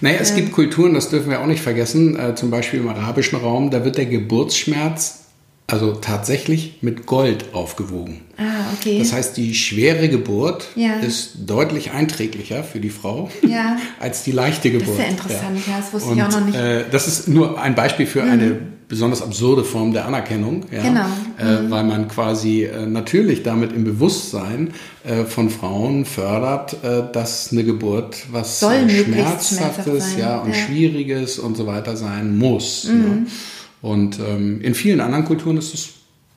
[0.00, 0.36] Naja, es ähm.
[0.36, 3.84] gibt Kulturen, das dürfen wir auch nicht vergessen, äh, zum Beispiel im arabischen Raum, da
[3.84, 5.22] wird der Geburtsschmerz
[5.68, 8.20] also tatsächlich mit Gold aufgewogen.
[8.36, 8.42] Ah,
[8.78, 8.98] okay.
[8.98, 10.96] Das heißt, die schwere Geburt ja.
[10.96, 13.78] ist deutlich einträglicher für die Frau ja.
[14.00, 14.88] als die leichte Geburt.
[14.88, 16.58] Das ist ja interessant, ja, das wusste Und, ich auch noch nicht.
[16.58, 18.30] Äh, das ist nur ein Beispiel für mhm.
[18.30, 18.58] eine
[18.92, 21.06] besonders absurde Form der Anerkennung, ja, genau.
[21.38, 21.70] Äh, mhm.
[21.70, 27.64] weil man quasi äh, natürlich damit im Bewusstsein äh, von Frauen fördert, äh, dass eine
[27.64, 30.54] Geburt was Soll Schmerzhaftes ja, und ja.
[30.54, 32.84] Schwieriges und so weiter sein muss.
[32.84, 33.28] Mhm.
[33.82, 33.88] Ja.
[33.88, 35.88] Und ähm, in vielen anderen Kulturen ist das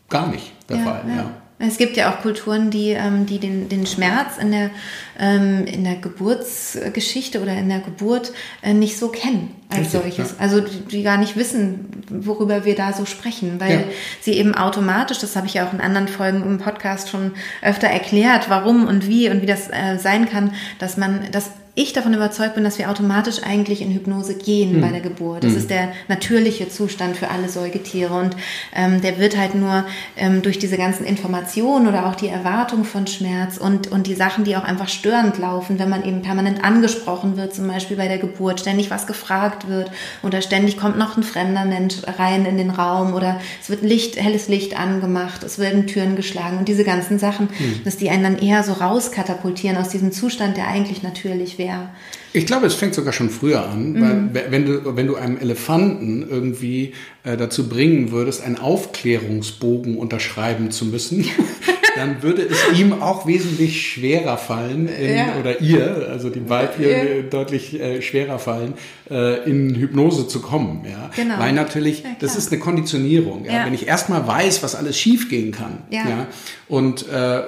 [0.07, 1.03] gar nicht der Fall.
[1.09, 1.31] Ja.
[1.57, 4.71] Es gibt ja auch Kulturen, die, ähm, die den, den Schmerz in der,
[5.17, 10.31] ähm, in der Geburtsgeschichte oder in der Geburt äh, nicht so kennen als Richtig, solches.
[10.31, 10.35] Ja.
[10.39, 13.83] Also die, die, gar nicht wissen, worüber wir da so sprechen, weil ja.
[14.19, 17.87] sie eben automatisch, das habe ich ja auch in anderen Folgen im Podcast schon öfter
[17.87, 22.13] erklärt, warum und wie und wie das äh, sein kann, dass man das ich davon
[22.13, 24.81] überzeugt bin, dass wir automatisch eigentlich in Hypnose gehen hm.
[24.81, 25.43] bei der Geburt.
[25.43, 25.57] Das hm.
[25.57, 28.37] ist der natürliche Zustand für alle Säugetiere und
[28.73, 29.83] ähm, der wird halt nur
[30.15, 34.45] ähm, durch diese ganzen Informationen oder auch die Erwartung von Schmerz und, und die Sachen,
[34.45, 38.19] die auch einfach störend laufen, wenn man eben permanent angesprochen wird, zum Beispiel bei der
[38.19, 39.91] Geburt, ständig was gefragt wird
[40.23, 44.15] oder ständig kommt noch ein fremder Mensch rein in den Raum oder es wird Licht,
[44.15, 47.81] helles Licht angemacht, es werden Türen geschlagen und diese ganzen Sachen, hm.
[47.83, 51.89] dass die einen dann eher so rauskatapultieren aus diesem Zustand, der eigentlich natürlich wäre schwer.
[52.33, 54.29] Ich glaube, es fängt sogar schon früher an, mhm.
[54.33, 60.71] weil wenn du, wenn du einem Elefanten irgendwie äh, dazu bringen würdest, einen Aufklärungsbogen unterschreiben
[60.71, 61.25] zu müssen,
[61.95, 65.35] dann würde es ihm auch wesentlich schwerer fallen, in, ja.
[65.39, 67.21] oder ihr, also dem Weibchen ja.
[67.29, 68.73] deutlich äh, schwerer fallen,
[69.09, 70.85] äh, in Hypnose zu kommen.
[70.89, 71.11] Ja?
[71.15, 71.37] Genau.
[71.39, 73.45] Weil natürlich, ja, das ist eine Konditionierung.
[73.45, 73.65] Ja?
[73.65, 76.27] Wenn ich erstmal weiß, was alles schiefgehen kann ja.
[76.67, 77.41] und äh,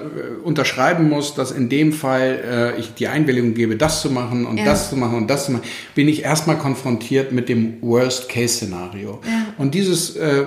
[0.43, 4.63] unterschreiben muss, dass in dem Fall äh, ich die Einwilligung gebe, das zu machen und
[4.65, 5.63] das zu machen und das zu machen,
[5.95, 9.21] bin ich erstmal konfrontiert mit dem Worst-Case-Szenario.
[9.57, 10.45] Und dieses, äh,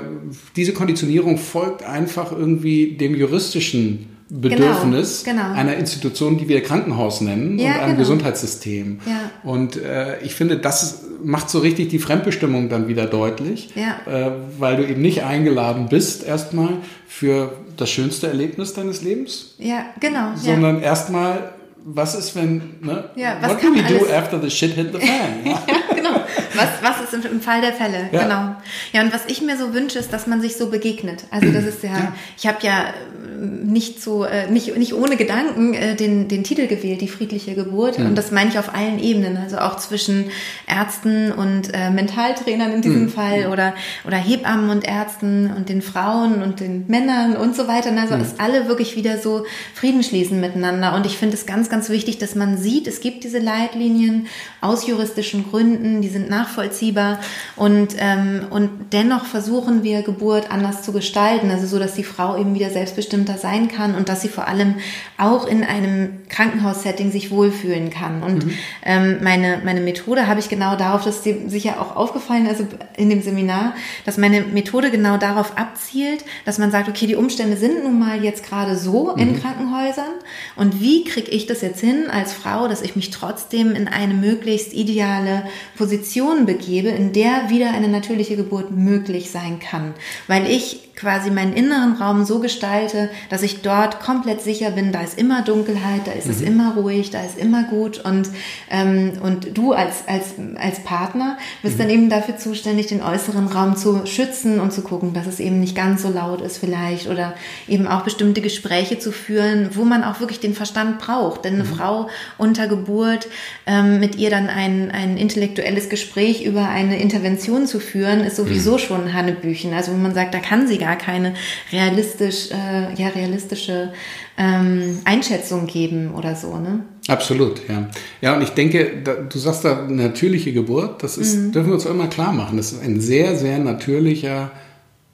[0.56, 5.54] diese Konditionierung folgt einfach irgendwie dem juristischen Bedürfnis genau, genau.
[5.54, 7.98] einer Institution, die wir Krankenhaus nennen ja, und einem genau.
[7.98, 9.00] Gesundheitssystem.
[9.04, 9.30] Ja.
[9.50, 13.98] Und äh, ich finde, das macht so richtig die Fremdbestimmung dann wieder deutlich, ja.
[14.06, 19.54] äh, weil du eben nicht eingeladen bist erstmal für das schönste Erlebnis deines Lebens.
[19.58, 20.32] Ja, genau.
[20.36, 21.52] Sondern erstmal
[21.84, 23.04] was ist, wenn, ne?
[23.16, 25.44] Ja, was What do we do after the shit hit the fan?
[25.44, 26.20] ja, genau.
[26.54, 28.08] Was, was ist im, im Fall der Fälle?
[28.12, 28.22] Ja.
[28.22, 28.56] Genau.
[28.92, 31.24] Ja, und was ich mir so wünsche, ist, dass man sich so begegnet.
[31.30, 32.12] Also das ist ja, ja.
[32.36, 32.92] ich habe ja
[33.40, 37.98] nicht so, äh, nicht, nicht ohne Gedanken äh, den, den Titel gewählt, die friedliche Geburt.
[37.98, 38.06] Mhm.
[38.06, 40.26] Und das meine ich auf allen Ebenen, also auch zwischen
[40.66, 43.08] Ärzten und äh, Mentaltrainern in diesem mhm.
[43.08, 43.74] Fall oder,
[44.06, 47.90] oder Hebammen und Ärzten und den Frauen und den Männern und so weiter.
[47.96, 48.20] Also mhm.
[48.20, 50.94] dass alle wirklich wieder so Frieden schließen miteinander.
[50.94, 54.26] Und ich finde es ganz, ganz wichtig, dass man sieht, es gibt diese Leitlinien
[54.60, 57.20] aus juristischen Gründen, die sind nachvollziehbar
[57.56, 62.36] und, ähm, und dennoch versuchen wir Geburt anders zu gestalten, also so, dass die Frau
[62.36, 64.76] eben wieder selbstbestimmt entspannter sein kann und dass sie vor allem
[65.18, 68.22] auch in einem Krankenhaussetting sich wohlfühlen kann.
[68.22, 68.52] Und mhm.
[68.84, 73.10] ähm, meine, meine Methode habe ich genau darauf, das ist sicher auch aufgefallen, also in
[73.10, 73.74] dem Seminar,
[74.04, 78.22] dass meine Methode genau darauf abzielt, dass man sagt, okay, die Umstände sind nun mal
[78.22, 79.22] jetzt gerade so mhm.
[79.22, 80.14] in Krankenhäusern
[80.56, 84.14] und wie kriege ich das jetzt hin als Frau, dass ich mich trotzdem in eine
[84.14, 85.44] möglichst ideale
[85.76, 89.94] Position begebe, in der wieder eine natürliche Geburt möglich sein kann,
[90.26, 95.00] weil ich quasi meinen inneren Raum so gestalte, dass ich dort komplett sicher bin, da
[95.00, 96.32] ist immer Dunkelheit, da ist mhm.
[96.32, 98.28] es immer ruhig, da ist immer gut und,
[98.70, 101.78] ähm, und du als, als, als Partner bist mhm.
[101.80, 105.58] dann eben dafür zuständig, den äußeren Raum zu schützen und zu gucken, dass es eben
[105.60, 107.34] nicht ganz so laut ist vielleicht oder
[107.66, 111.44] eben auch bestimmte Gespräche zu führen, wo man auch wirklich den Verstand braucht.
[111.46, 111.74] Denn eine mhm.
[111.74, 113.28] Frau unter Geburt
[113.66, 118.74] ähm, mit ihr dann ein, ein intellektuelles Gespräch über eine Intervention zu führen, ist sowieso
[118.74, 118.78] mhm.
[118.78, 119.72] schon Hannebüchen.
[119.72, 121.34] Also wo man sagt, da kann sie gar gar keine
[121.72, 123.92] realistisch, äh, ja, realistische
[124.36, 126.80] ähm, Einschätzung geben oder so, ne?
[127.08, 127.88] Absolut, ja.
[128.20, 131.52] Ja, und ich denke, da, du sagst da natürliche Geburt, das ist, mhm.
[131.52, 134.50] dürfen wir uns auch immer klar machen, das ist ein sehr, sehr natürlicher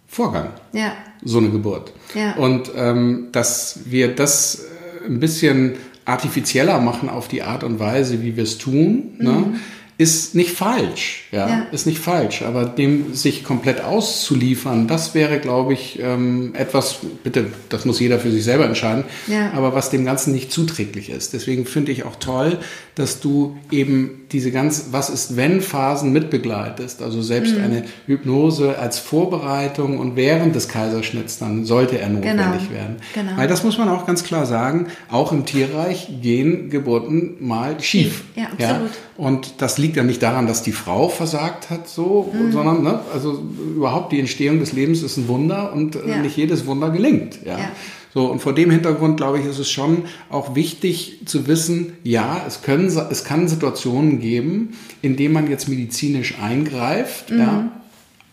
[0.07, 0.49] Vorgang.
[0.73, 0.93] Ja.
[1.25, 1.93] So eine Geburt.
[2.15, 2.37] Ja.
[2.37, 4.67] Und ähm, dass wir das
[5.03, 9.31] äh, ein bisschen artifizieller machen auf die Art und Weise, wie wir es tun, ne?
[9.31, 9.53] mhm.
[9.53, 9.61] ne?
[9.99, 15.39] Ist nicht falsch, ja, ja, ist nicht falsch, aber dem sich komplett auszuliefern, das wäre,
[15.39, 19.53] glaube ich, ähm, etwas, bitte, das muss jeder für sich selber entscheiden, ja.
[19.55, 21.33] aber was dem Ganzen nicht zuträglich ist.
[21.33, 22.59] Deswegen finde ich auch toll,
[22.95, 27.65] dass du eben diese ganz Was ist wenn Phasen mitbegleitest, also selbst mhm.
[27.65, 32.71] eine Hypnose als Vorbereitung und während des Kaiserschnitts dann sollte er notwendig genau.
[32.71, 32.97] werden.
[33.15, 33.33] Genau.
[33.37, 38.25] Weil das muss man auch ganz klar sagen, auch im Tierreich gehen Geburten mal schief.
[38.35, 38.61] Ja, absolut.
[38.61, 39.06] Ja?
[39.17, 42.53] Und das liegt ja nicht daran, dass die Frau versagt hat, so, mhm.
[42.53, 43.43] sondern ne, also
[43.75, 46.19] überhaupt die Entstehung des Lebens ist ein Wunder und äh, ja.
[46.19, 47.39] nicht jedes Wunder gelingt.
[47.45, 47.59] Ja.
[47.59, 47.71] ja.
[48.13, 52.43] So, und vor dem Hintergrund, glaube ich, ist es schon auch wichtig zu wissen, ja,
[52.47, 57.39] es können, es kann Situationen geben, in denen man jetzt medizinisch eingreift, mhm.
[57.39, 57.73] ja,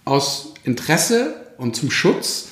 [0.06, 2.50] aus Interesse und zum Schutz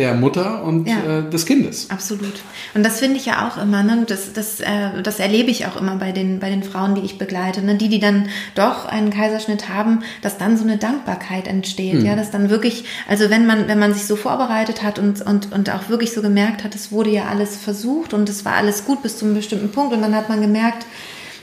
[0.00, 1.18] der Mutter und ja.
[1.18, 1.88] äh, des Kindes.
[1.90, 2.42] Absolut.
[2.74, 4.04] Und das finde ich ja auch immer, ne?
[4.06, 7.18] das, das, äh, das erlebe ich auch immer bei den, bei den Frauen, die ich
[7.18, 7.62] begleite.
[7.62, 7.76] Ne?
[7.76, 12.00] Die, die dann doch einen Kaiserschnitt haben, dass dann so eine Dankbarkeit entsteht.
[12.00, 12.06] Mhm.
[12.06, 15.52] Ja, dass dann wirklich, also wenn man, wenn man sich so vorbereitet hat und, und,
[15.52, 18.84] und auch wirklich so gemerkt hat, es wurde ja alles versucht und es war alles
[18.84, 20.86] gut bis zu einem bestimmten Punkt und dann hat man gemerkt,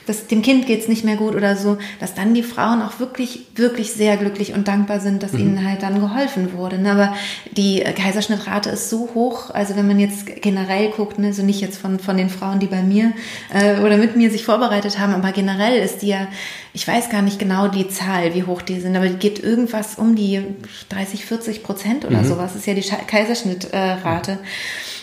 [0.08, 3.46] dass dem Kind geht's nicht mehr gut oder so, dass dann die Frauen auch wirklich,
[3.56, 5.40] wirklich sehr glücklich und dankbar sind, dass mhm.
[5.40, 6.80] ihnen halt dann geholfen wurde.
[6.80, 6.92] Ne?
[6.92, 7.14] Aber
[7.52, 11.78] die Kaiserschnittrate ist so hoch, also wenn man jetzt generell guckt, ne, also nicht jetzt
[11.78, 13.12] von, von den Frauen, die bei mir
[13.54, 16.28] äh, oder mit mir sich vorbereitet haben, aber generell ist die ja,
[16.74, 19.96] ich weiß gar nicht genau die Zahl, wie hoch die sind, aber die geht irgendwas
[19.96, 20.42] um die
[20.90, 22.28] 30, 40 Prozent oder mhm.
[22.28, 24.32] sowas, ist ja die Kaiserschnittrate.
[24.32, 24.38] Äh,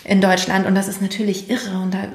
[0.04, 2.08] in Deutschland und das ist natürlich irre und da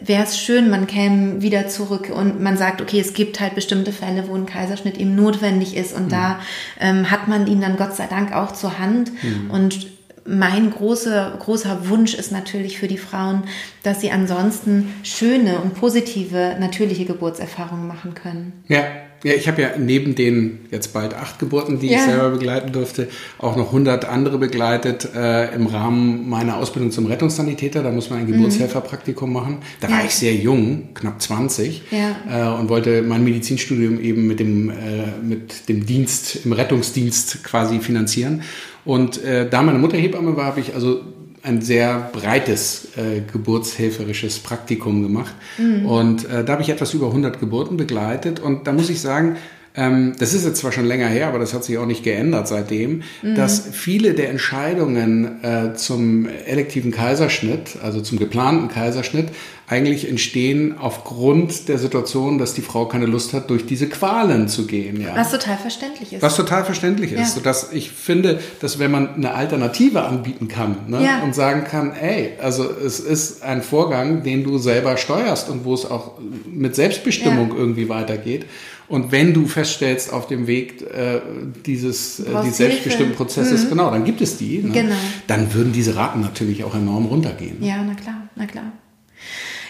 [0.00, 3.92] wäre es schön, man käme wieder zurück und man sagt, okay, es gibt halt bestimmte
[3.92, 6.10] Fälle, wo ein Kaiserschnitt eben notwendig ist und mhm.
[6.10, 6.40] da
[6.80, 9.50] ähm, hat man ihn dann Gott sei Dank auch zur Hand mhm.
[9.50, 13.44] und mein großer, großer Wunsch ist natürlich für die Frauen,
[13.82, 18.64] dass sie ansonsten schöne und positive, natürliche Geburtserfahrungen machen können.
[18.68, 18.82] Ja,
[19.24, 21.96] ja, ich habe ja neben den jetzt bald acht Geburten, die ja.
[21.96, 27.06] ich selber begleiten durfte, auch noch 100 andere begleitet äh, im Rahmen meiner Ausbildung zum
[27.06, 27.82] Rettungssanitäter.
[27.82, 28.34] Da muss man ein mhm.
[28.34, 29.58] Geburtshelferpraktikum machen.
[29.80, 29.96] Da ja.
[29.96, 32.54] war ich sehr jung, knapp 20, ja.
[32.54, 34.74] äh, und wollte mein Medizinstudium eben mit dem, äh,
[35.22, 38.42] mit dem Dienst, im Rettungsdienst quasi finanzieren.
[38.84, 41.02] Und äh, da meine Mutter Hebamme war, habe ich also
[41.42, 45.34] ein sehr breites äh, geburtshelferisches Praktikum gemacht.
[45.56, 45.86] Mhm.
[45.86, 48.40] Und äh, da habe ich etwas über 100 Geburten begleitet.
[48.40, 49.36] Und da muss ich sagen,
[49.78, 52.48] ähm, das ist jetzt zwar schon länger her, aber das hat sich auch nicht geändert
[52.48, 53.36] seitdem, mhm.
[53.36, 59.28] dass viele der Entscheidungen äh, zum elektiven Kaiserschnitt, also zum geplanten Kaiserschnitt,
[59.68, 64.66] eigentlich entstehen aufgrund der Situation, dass die Frau keine Lust hat, durch diese Qualen zu
[64.66, 65.00] gehen.
[65.00, 65.14] Ja.
[65.14, 66.22] Was total verständlich ist.
[66.22, 67.20] Was total verständlich ist.
[67.20, 67.26] Ja.
[67.26, 71.22] Sodass ich finde, dass wenn man eine Alternative anbieten kann ne, ja.
[71.22, 75.74] und sagen kann, ey, also es ist ein Vorgang, den du selber steuerst und wo
[75.74, 76.12] es auch
[76.50, 77.56] mit Selbstbestimmung ja.
[77.56, 78.46] irgendwie weitergeht.
[78.88, 81.20] Und wenn du feststellst auf dem Weg äh,
[81.66, 83.70] dieses, äh, dieses selbstbestimmten Prozesses, mhm.
[83.70, 84.72] genau, dann gibt es die, ne?
[84.72, 84.94] genau.
[85.26, 87.62] dann würden diese Raten natürlich auch enorm runtergehen.
[87.62, 88.72] Ja, na klar, na klar.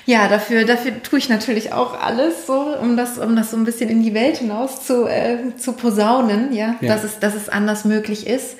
[0.07, 3.65] Ja, dafür, dafür tue ich natürlich auch alles so, um das, um das so ein
[3.65, 6.89] bisschen in die Welt hinaus zu, äh, zu posaunen, ja, ja.
[6.89, 8.57] Dass, es, dass es anders möglich ist.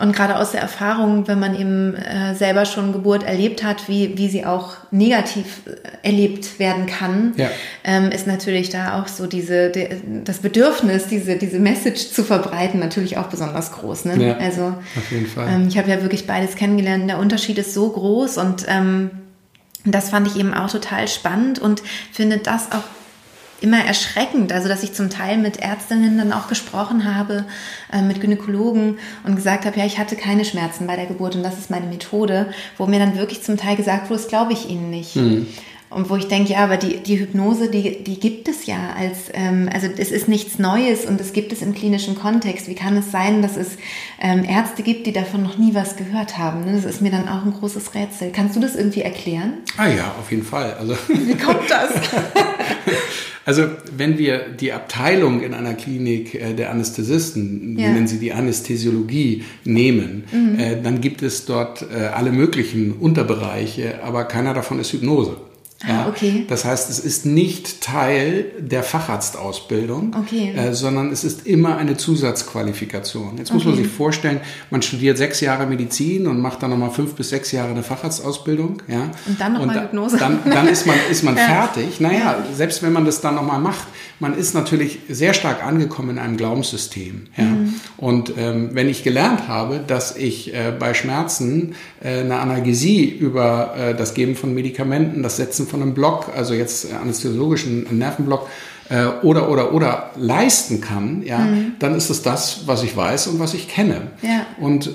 [0.00, 4.16] Und gerade aus der Erfahrung, wenn man eben äh, selber schon Geburt erlebt hat, wie,
[4.16, 7.48] wie sie auch negativ äh, erlebt werden kann, ja.
[7.84, 12.78] ähm, ist natürlich da auch so diese, de, das Bedürfnis, diese, diese Message zu verbreiten,
[12.80, 14.04] natürlich auch besonders groß.
[14.04, 14.28] Ne?
[14.28, 15.48] Ja, also, auf jeden Fall.
[15.48, 17.08] Ähm, ich habe ja wirklich beides kennengelernt.
[17.08, 19.10] Der Unterschied ist so groß und ähm,
[19.84, 21.82] das fand ich eben auch total spannend und
[22.12, 22.84] finde das auch
[23.60, 27.44] immer erschreckend, also dass ich zum Teil mit Ärztinnen dann auch gesprochen habe,
[27.92, 31.42] äh, mit Gynäkologen und gesagt habe, ja, ich hatte keine Schmerzen bei der Geburt und
[31.42, 34.68] das ist meine Methode, wo mir dann wirklich zum Teil gesagt wurde, das glaube ich
[34.68, 35.16] Ihnen nicht.
[35.16, 35.46] Mhm.
[35.90, 39.30] Und wo ich denke, ja, aber die, die Hypnose, die, die gibt es ja als,
[39.32, 42.68] ähm, also es ist nichts Neues und es gibt es im klinischen Kontext.
[42.68, 43.78] Wie kann es sein, dass es
[44.20, 46.64] ähm, Ärzte gibt, die davon noch nie was gehört haben?
[46.64, 46.72] Ne?
[46.72, 48.30] Das ist mir dann auch ein großes Rätsel.
[48.32, 49.54] Kannst du das irgendwie erklären?
[49.78, 50.74] Ah ja, auf jeden Fall.
[50.74, 51.90] Also Wie kommt das?
[53.48, 53.62] Also
[53.96, 57.88] wenn wir die Abteilung in einer Klinik äh, der Anästhesisten, ja.
[57.88, 60.58] nennen sie die Anästhesiologie, nehmen, mhm.
[60.58, 65.38] äh, dann gibt es dort äh, alle möglichen Unterbereiche, aber keiner davon ist Hypnose.
[65.84, 66.44] Ah, ja, okay.
[66.48, 70.52] Das heißt, es ist nicht Teil der Facharztausbildung, okay.
[70.56, 73.38] äh, sondern es ist immer eine Zusatzqualifikation.
[73.38, 73.76] Jetzt muss okay.
[73.76, 77.52] man sich vorstellen, man studiert sechs Jahre Medizin und macht dann nochmal fünf bis sechs
[77.52, 78.82] Jahre eine Facharztausbildung.
[78.88, 79.10] Ja?
[79.26, 80.16] Und dann nochmal Hypnose.
[80.16, 81.44] Dann, dann ist man, ist man ja.
[81.44, 82.00] fertig.
[82.00, 82.44] Naja, ja.
[82.52, 83.86] selbst wenn man das dann nochmal macht,
[84.18, 87.28] man ist natürlich sehr stark angekommen in einem Glaubenssystem.
[87.36, 87.44] Ja?
[87.44, 87.74] Mhm.
[87.96, 93.76] Und ähm, wenn ich gelernt habe, dass ich äh, bei Schmerzen äh, eine Analgesie über
[93.76, 98.48] äh, das Geben von Medikamenten, das Setzen von einem Block, also jetzt anästhesiologischen Nervenblock,
[98.90, 101.72] äh, oder oder oder leisten kann, ja, mhm.
[101.78, 104.12] dann ist es das, was ich weiß und was ich kenne.
[104.22, 104.46] Ja.
[104.58, 104.90] Und äh,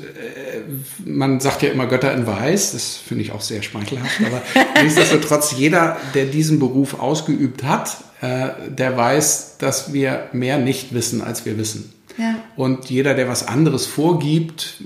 [1.06, 4.42] man sagt ja immer Götter in Weiß, das finde ich auch sehr schmeichelhaft, aber
[4.84, 11.22] nichtsdestotrotz jeder, der diesen Beruf ausgeübt hat, äh, der weiß, dass wir mehr nicht wissen,
[11.22, 11.94] als wir wissen.
[12.18, 12.36] Ja.
[12.56, 14.82] Und jeder, der was anderes vorgibt,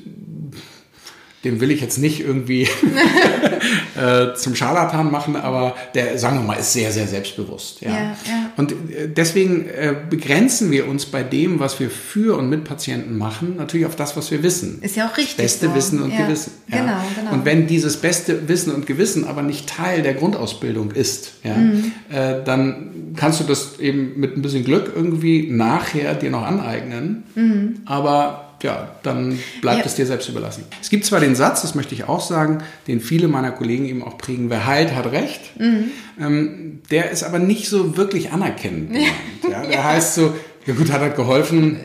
[1.44, 2.68] dem will ich jetzt nicht irgendwie
[3.96, 7.82] äh, zum Scharlatan machen, aber der, sagen wir mal, ist sehr, sehr selbstbewusst.
[7.82, 7.90] Ja.
[7.90, 8.52] ja, ja.
[8.58, 13.18] Und äh, deswegen äh, begrenzen wir uns bei dem, was wir für und mit Patienten
[13.18, 14.82] machen, natürlich auf das, was wir wissen.
[14.82, 15.38] Ist ja auch richtig.
[15.38, 15.76] Beste so.
[15.76, 16.26] Wissen und ja.
[16.26, 16.54] Gewissen.
[16.68, 17.32] Genau, genau.
[17.34, 21.92] Und wenn dieses beste Wissen und Gewissen aber nicht Teil der Grundausbildung ist, ja, mhm.
[22.10, 27.24] äh, dann kannst du das eben mit ein bisschen Glück irgendwie nachher dir noch aneignen.
[27.36, 27.82] Mhm.
[27.86, 29.86] Aber ja, dann bleibt ja.
[29.86, 30.64] es dir selbst überlassen.
[30.82, 34.04] Es gibt zwar den Satz, das möchte ich auch sagen, den viele meiner Kollegen eben
[34.04, 35.60] auch prägen, wer heilt, hat recht.
[35.60, 35.92] Mhm.
[36.20, 38.96] Ähm, der ist aber nicht so wirklich anerkennend.
[39.48, 39.62] Ja.
[39.62, 39.84] Der ja.
[39.84, 40.34] heißt so,
[40.66, 41.80] ja gut, hat halt geholfen,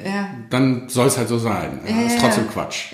[0.50, 1.80] dann soll es halt so sein.
[2.06, 2.86] Ist trotzdem Quatsch.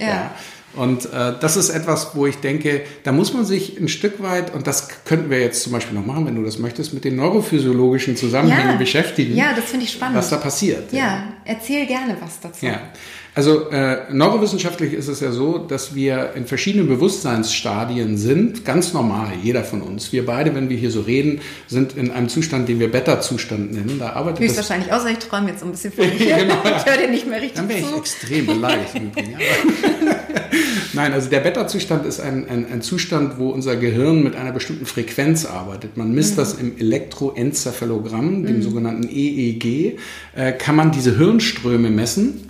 [0.74, 4.54] Und äh, das ist etwas, wo ich denke, da muss man sich ein Stück weit,
[4.54, 7.16] und das könnten wir jetzt zum Beispiel noch machen, wenn du das möchtest, mit den
[7.16, 8.76] neurophysiologischen Zusammenhängen ja.
[8.76, 9.34] beschäftigen.
[9.36, 10.16] Ja, das finde ich spannend.
[10.16, 10.92] Was da passiert.
[10.92, 12.66] Ja, ja, erzähl gerne was dazu.
[12.66, 12.80] Ja.
[13.38, 19.28] Also äh, neurowissenschaftlich ist es ja so, dass wir in verschiedenen Bewusstseinsstadien sind, ganz normal,
[19.40, 20.12] jeder von uns.
[20.12, 24.00] Wir beide, wenn wir hier so reden, sind in einem Zustand, den wir Beta-Zustand nennen.
[24.00, 26.36] Da arbeitet Höchstwahrscheinlich, außer ich träume jetzt ein bisschen von mir.
[26.36, 28.94] genau, ich höre dir nicht mehr richtig Dann wäre ich extrem beleidigt.
[30.94, 34.86] Nein, also der Beta-Zustand ist ein, ein, ein, Zustand, wo unser Gehirn mit einer bestimmten
[34.86, 35.96] Frequenz arbeitet.
[35.96, 36.36] Man misst mhm.
[36.38, 38.62] das im Elektroenzephalogramm, dem mhm.
[38.62, 39.96] sogenannten EEG,
[40.34, 42.48] äh, kann man diese Hirnströme messen.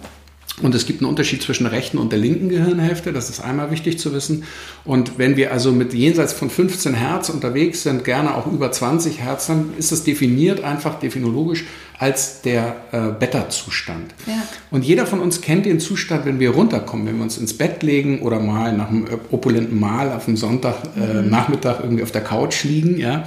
[0.63, 3.71] Und es gibt einen Unterschied zwischen der rechten und der linken Gehirnhälfte, das ist einmal
[3.71, 4.45] wichtig zu wissen.
[4.85, 9.21] Und wenn wir also mit jenseits von 15 Hertz unterwegs sind, gerne auch über 20
[9.21, 11.65] Hertz, dann ist es definiert einfach definologisch
[11.99, 14.15] als der äh, Beta-Zustand.
[14.27, 14.35] Ja.
[14.71, 17.83] Und jeder von uns kennt den Zustand, wenn wir runterkommen, wenn wir uns ins Bett
[17.83, 21.31] legen oder mal nach einem opulenten Mahl auf dem Sonntag äh, mhm.
[21.31, 23.25] Nachmittag irgendwie auf der Couch liegen, ja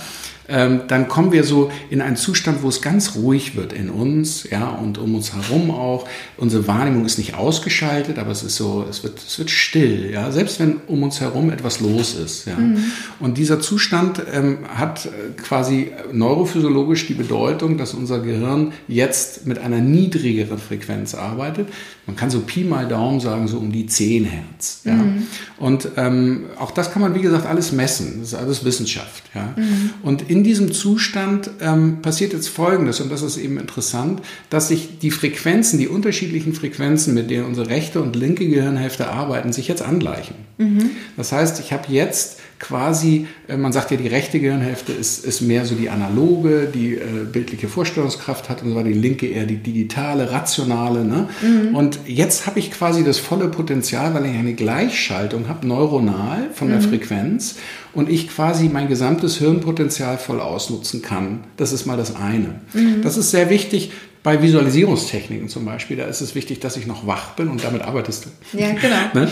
[0.51, 4.47] ähm, dann kommen wir so in einen Zustand, wo es ganz ruhig wird in uns,
[4.49, 6.07] ja, und um uns herum auch.
[6.37, 10.31] Unsere Wahrnehmung ist nicht ausgeschaltet, aber es ist so, es wird, es wird still, ja,
[10.31, 12.57] selbst wenn um uns herum etwas los ist, ja.
[12.57, 12.83] Mhm.
[13.19, 15.09] Und dieser Zustand ähm, hat äh,
[15.41, 21.69] quasi neurophysiologisch die Bedeutung, dass unser Gehirn jetzt mit einer niedrigeren Frequenz arbeitet.
[22.11, 24.95] Man kann so Pi mal Daumen sagen, so um die 10 Hertz, ja.
[24.95, 25.27] Mhm.
[25.57, 28.19] Und ähm, auch das kann man, wie gesagt, alles messen.
[28.19, 29.53] Das ist alles Wissenschaft, ja.
[29.55, 29.91] Mhm.
[30.03, 34.99] Und in diesem Zustand ähm, passiert jetzt Folgendes, und das ist eben interessant, dass sich
[34.99, 39.81] die Frequenzen, die unterschiedlichen Frequenzen, mit denen unsere rechte und linke Gehirnhälfte arbeiten, sich jetzt
[39.81, 40.35] angleichen.
[40.57, 40.89] Mhm.
[41.15, 45.41] Das heißt, ich habe jetzt quasi, äh, man sagt ja, die rechte Gehirnhälfte ist, ist
[45.41, 49.45] mehr so die analoge, die äh, bildliche Vorstellungskraft hat, und so war die linke eher
[49.45, 51.03] die digitale, rationale.
[51.03, 51.27] Ne?
[51.41, 51.75] Mhm.
[51.75, 56.67] Und jetzt habe ich quasi das volle Potenzial, weil ich eine Gleichschaltung habe, neuronal von
[56.67, 56.71] mhm.
[56.71, 57.55] der Frequenz
[57.93, 61.45] und ich quasi mein gesamtes Hirnpotenzial voll ausnutzen kann.
[61.57, 62.61] Das ist mal das eine.
[62.73, 63.01] Mhm.
[63.01, 63.91] Das ist sehr wichtig,
[64.23, 67.81] bei Visualisierungstechniken zum Beispiel, da ist es wichtig, dass ich noch wach bin und damit
[67.81, 68.57] arbeitest du.
[68.57, 68.95] Ja, genau.
[69.13, 69.29] ne?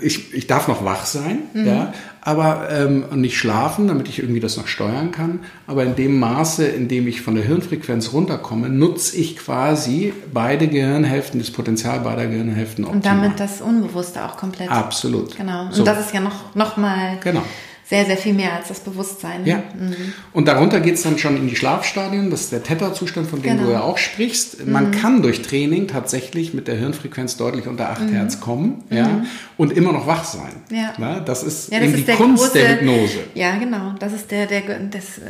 [0.00, 1.66] ich, ich darf noch wach sein, mhm.
[1.66, 5.40] ja, aber ähm, nicht schlafen, damit ich irgendwie das noch steuern kann.
[5.66, 10.68] Aber in dem Maße, in dem ich von der Hirnfrequenz runterkomme, nutze ich quasi beide
[10.68, 12.96] Gehirnhälften, das Potenzial beider Gehirnhälften optimal.
[12.96, 14.70] Und damit das Unbewusste auch komplett.
[14.70, 15.36] Absolut.
[15.36, 15.66] Genau.
[15.66, 15.84] Und so.
[15.84, 17.42] das ist ja noch, noch mal genau
[17.92, 19.44] sehr, sehr viel mehr als das Bewusstsein.
[19.44, 19.58] Ja.
[19.78, 20.14] Mhm.
[20.32, 23.58] Und darunter geht es dann schon in die Schlafstadien, das ist der Theta-Zustand, von dem
[23.58, 23.66] genau.
[23.68, 24.66] du ja auch sprichst.
[24.66, 24.90] Man mhm.
[24.92, 28.08] kann durch Training tatsächlich mit der Hirnfrequenz deutlich unter 8 mhm.
[28.14, 29.26] Hertz kommen ja, mhm.
[29.58, 30.54] und immer noch wach sein.
[30.70, 30.94] Ja.
[30.98, 33.18] ja das ist ja, das ist die der Kunst große, der Hypnose.
[33.34, 33.92] Ja, genau.
[33.98, 35.20] Das ist der, der, das, äh,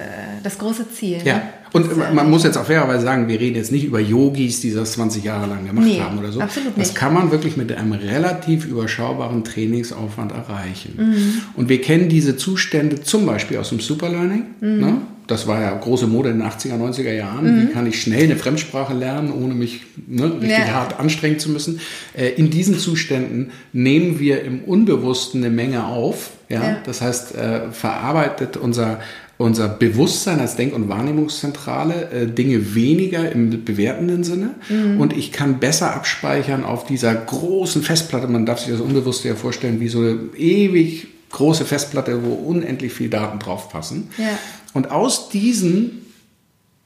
[0.44, 1.18] das große Ziel.
[1.24, 1.38] Ja.
[1.38, 1.42] Ne?
[1.72, 4.92] Und man muss jetzt auch fairerweise sagen, wir reden jetzt nicht über Yogis, die das
[4.92, 6.40] 20 Jahre lang gemacht nee, haben oder so.
[6.40, 6.90] Absolut nicht.
[6.90, 10.94] Das kann man wirklich mit einem relativ überschaubaren Trainingsaufwand erreichen.
[10.96, 11.42] Mhm.
[11.56, 14.44] Und wir kennen diese Zustände zum Beispiel aus dem Superlearning.
[14.60, 14.80] Mhm.
[14.80, 14.96] Ne?
[15.28, 17.44] Das war ja große Mode in den 80er, 90er Jahren.
[17.44, 17.62] Mhm.
[17.62, 20.72] Wie kann ich schnell eine Fremdsprache lernen, ohne mich ne, richtig ja.
[20.72, 21.80] hart anstrengen zu müssen?
[22.14, 26.32] Äh, in diesen Zuständen nehmen wir im Unbewussten eine Menge auf.
[26.48, 26.62] Ja?
[26.62, 26.76] ja.
[26.84, 29.00] Das heißt, äh, verarbeitet unser
[29.42, 35.00] unser Bewusstsein als Denk- und Wahrnehmungszentrale äh, Dinge weniger im bewertenden Sinne mhm.
[35.00, 38.28] und ich kann besser abspeichern auf dieser großen Festplatte.
[38.28, 42.92] Man darf sich das Unbewusste ja vorstellen wie so eine ewig große Festplatte, wo unendlich
[42.92, 44.08] viel Daten drauf passen.
[44.18, 44.38] Ja.
[44.74, 46.01] Und aus diesen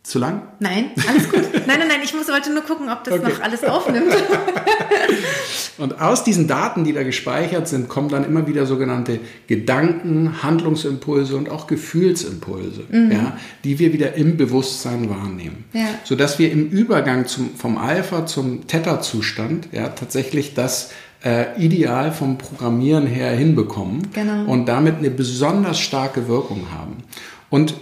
[0.07, 0.43] zu lang?
[0.61, 1.43] Nein, alles gut.
[1.67, 3.29] Nein, nein, nein, ich muss, wollte nur gucken, ob das okay.
[3.29, 4.15] noch alles aufnimmt.
[5.79, 9.19] Und aus diesen Daten, die da gespeichert sind, kommen dann immer wieder sogenannte
[9.49, 13.11] Gedanken, Handlungsimpulse und auch Gefühlsimpulse, mhm.
[13.11, 15.65] ja, die wir wieder im Bewusstsein wahrnehmen.
[15.73, 15.87] Ja.
[16.05, 20.93] Sodass wir im Übergang zum, vom Alpha zum Theta-Zustand ja, tatsächlich das
[21.25, 24.51] äh, ideal vom Programmieren her hinbekommen genau.
[24.51, 27.03] und damit eine besonders starke Wirkung haben.
[27.51, 27.75] Und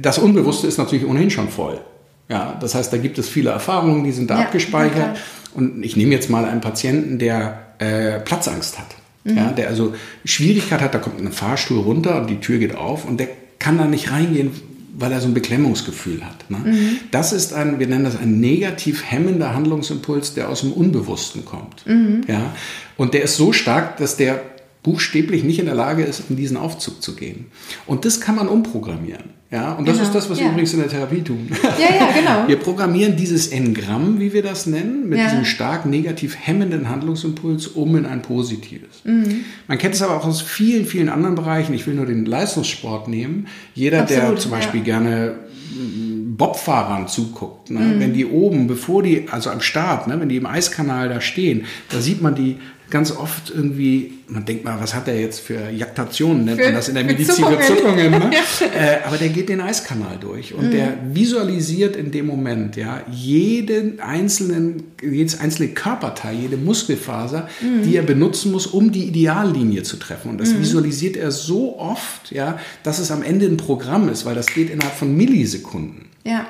[0.00, 1.80] das Unbewusste ist natürlich ohnehin schon voll.
[2.28, 5.18] Ja, das heißt, da gibt es viele Erfahrungen, die sind da ja, abgespeichert.
[5.54, 8.86] Und ich nehme jetzt mal einen Patienten, der äh, Platzangst hat.
[9.24, 9.36] Mhm.
[9.36, 13.04] Ja, der also Schwierigkeit hat, da kommt ein Fahrstuhl runter und die Tür geht auf
[13.04, 13.28] und der
[13.58, 14.50] kann da nicht reingehen,
[14.94, 16.50] weil er so ein Beklemmungsgefühl hat.
[16.50, 16.58] Ne?
[16.58, 16.98] Mhm.
[17.10, 21.86] Das ist ein, wir nennen das ein negativ hemmender Handlungsimpuls, der aus dem Unbewussten kommt.
[21.86, 22.22] Mhm.
[22.26, 22.52] Ja?
[22.96, 24.42] Und der ist so stark, dass der
[24.82, 27.46] buchstäblich nicht in der Lage ist, in diesen Aufzug zu gehen.
[27.86, 29.42] Und das kann man umprogrammieren.
[29.52, 30.08] Ja, und das genau.
[30.08, 30.46] ist das, was ja.
[30.46, 31.46] wir übrigens in der Therapie tun.
[31.62, 32.48] Ja, ja, genau.
[32.48, 35.26] Wir programmieren dieses Engramm, wie wir das nennen, mit ja.
[35.26, 39.04] diesem stark negativ hemmenden Handlungsimpuls um in ein positives.
[39.04, 39.44] Mhm.
[39.68, 41.74] Man kennt es aber auch aus vielen, vielen anderen Bereichen.
[41.74, 43.46] Ich will nur den Leistungssport nehmen.
[43.74, 44.84] Jeder, Absolut, der zum Beispiel ja.
[44.84, 45.34] gerne
[45.74, 47.80] mm, Bobfahrern zuguckt, ne?
[47.80, 48.00] Mhm.
[48.00, 50.18] wenn die oben, bevor die, also am Start, ne?
[50.18, 52.56] wenn die im Eiskanal da stehen, da sieht man die
[52.92, 56.74] ganz oft irgendwie, man denkt mal, was hat er jetzt für Jaktationen, nennt für, man
[56.74, 58.10] das in der Medizin, für Zuckungen.
[58.10, 58.30] Ne?
[58.78, 60.70] äh, aber der geht den Eiskanal durch und mhm.
[60.72, 67.82] der visualisiert in dem Moment ja jeden einzelnen, jedes einzelne Körperteil, jede Muskelfaser, mhm.
[67.82, 70.28] die er benutzen muss, um die Ideallinie zu treffen.
[70.28, 70.60] Und das mhm.
[70.60, 74.68] visualisiert er so oft, ja, dass es am Ende ein Programm ist, weil das geht
[74.68, 76.10] innerhalb von Millisekunden.
[76.24, 76.46] Ja.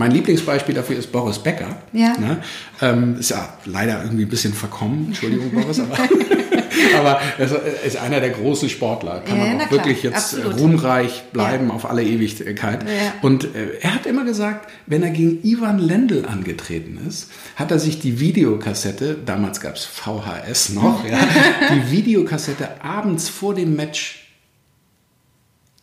[0.00, 1.76] Mein Lieblingsbeispiel dafür ist Boris Becker.
[1.92, 2.16] Ja.
[2.18, 2.42] Ne?
[2.80, 5.08] Ähm, ist ja leider irgendwie ein bisschen verkommen.
[5.08, 5.94] Entschuldigung, Boris, aber,
[6.98, 9.20] aber er ist einer der großen Sportler.
[9.20, 10.58] Kann ja, man auch wirklich jetzt Absolut.
[10.58, 11.74] ruhmreich bleiben ja.
[11.74, 12.82] auf alle Ewigkeit.
[12.84, 13.12] Ja.
[13.20, 17.78] Und äh, er hat immer gesagt, wenn er gegen Ivan Lendl angetreten ist, hat er
[17.78, 21.04] sich die Videokassette, damals gab es VHS noch,
[21.74, 24.19] die Videokassette abends vor dem Match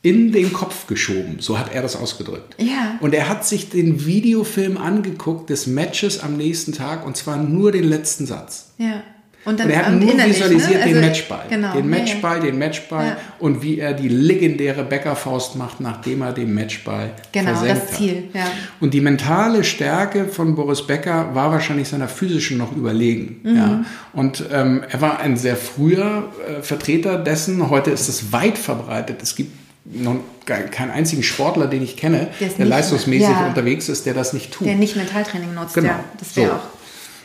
[0.01, 1.37] in den Kopf geschoben.
[1.39, 2.55] So hat er das ausgedrückt.
[2.59, 2.97] Ja.
[3.01, 7.71] Und er hat sich den Videofilm angeguckt des Matches am nächsten Tag und zwar nur
[7.71, 8.73] den letzten Satz.
[8.77, 9.03] Ja.
[9.47, 10.83] Und, dann, und er hat nur visualisiert ne?
[10.83, 11.45] also, den Matchball.
[11.49, 11.73] Genau.
[11.73, 12.51] Den Matchball, ja, ja.
[12.51, 13.17] den Matchball ja.
[13.39, 18.23] und wie er die legendäre Bäckerfaust macht, nachdem er den Matchball genau, versenkt das Ziel.
[18.33, 18.45] Ja.
[18.81, 23.39] Und die mentale Stärke von Boris Becker war wahrscheinlich seiner physischen noch überlegen.
[23.43, 23.55] Mhm.
[23.55, 23.85] Ja.
[24.11, 27.69] Und ähm, er war ein sehr früher äh, Vertreter dessen.
[27.69, 29.23] Heute ist es weit verbreitet.
[29.23, 33.47] Es gibt noch keinen einzigen Sportler, den ich kenne, der leistungsmäßig ja.
[33.47, 34.67] unterwegs ist, der das nicht tut.
[34.67, 35.89] Der nicht Mentaltraining nutzt, genau.
[35.89, 36.03] ja.
[36.19, 36.53] Das wäre so.
[36.55, 36.77] auch.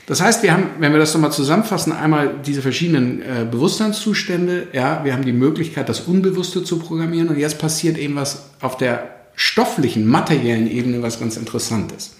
[0.07, 5.05] Das heißt, wir haben, wenn wir das nochmal zusammenfassen, einmal diese verschiedenen äh, Bewusstseinszustände, ja,
[5.05, 9.11] wir haben die Möglichkeit, das Unbewusste zu programmieren und jetzt passiert eben was auf der
[9.37, 12.17] stofflichen, materiellen Ebene, was ganz interessant ist.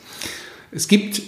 [0.71, 1.23] Es gibt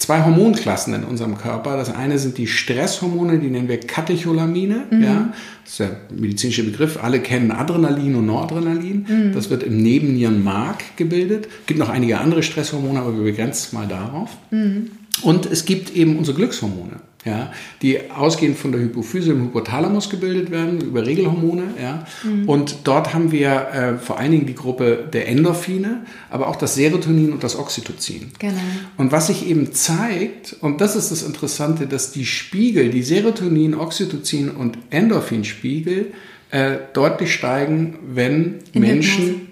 [0.00, 1.76] zwei Hormonklassen in unserem Körper.
[1.76, 4.84] Das eine sind die Stresshormone, die nennen wir Katecholamine.
[4.90, 5.02] Mhm.
[5.02, 5.32] Ja,
[5.64, 7.02] das ist der medizinische Begriff.
[7.02, 9.06] Alle kennen Adrenalin und Noradrenalin.
[9.08, 9.32] Mhm.
[9.32, 11.46] Das wird im Nebennierenmark gebildet.
[11.46, 14.30] Es gibt noch einige andere Stresshormone, aber wir begrenzen es mal darauf.
[14.50, 14.90] Mhm.
[15.22, 17.52] Und es gibt eben unsere Glückshormone ja,
[17.82, 21.74] die ausgehend von der Hypophyse im Hypothalamus gebildet werden, über Regelhormone.
[21.80, 22.06] Ja.
[22.24, 22.48] Mhm.
[22.48, 26.76] Und dort haben wir äh, vor allen Dingen die Gruppe der Endorphine, aber auch das
[26.76, 28.32] Serotonin und das Oxytocin.
[28.38, 28.54] Genau.
[28.96, 33.74] Und was sich eben zeigt, und das ist das Interessante, dass die Spiegel, die Serotonin,
[33.74, 36.12] Oxytocin und Endorphinspiegel
[36.50, 39.48] äh, deutlich steigen, wenn In Menschen,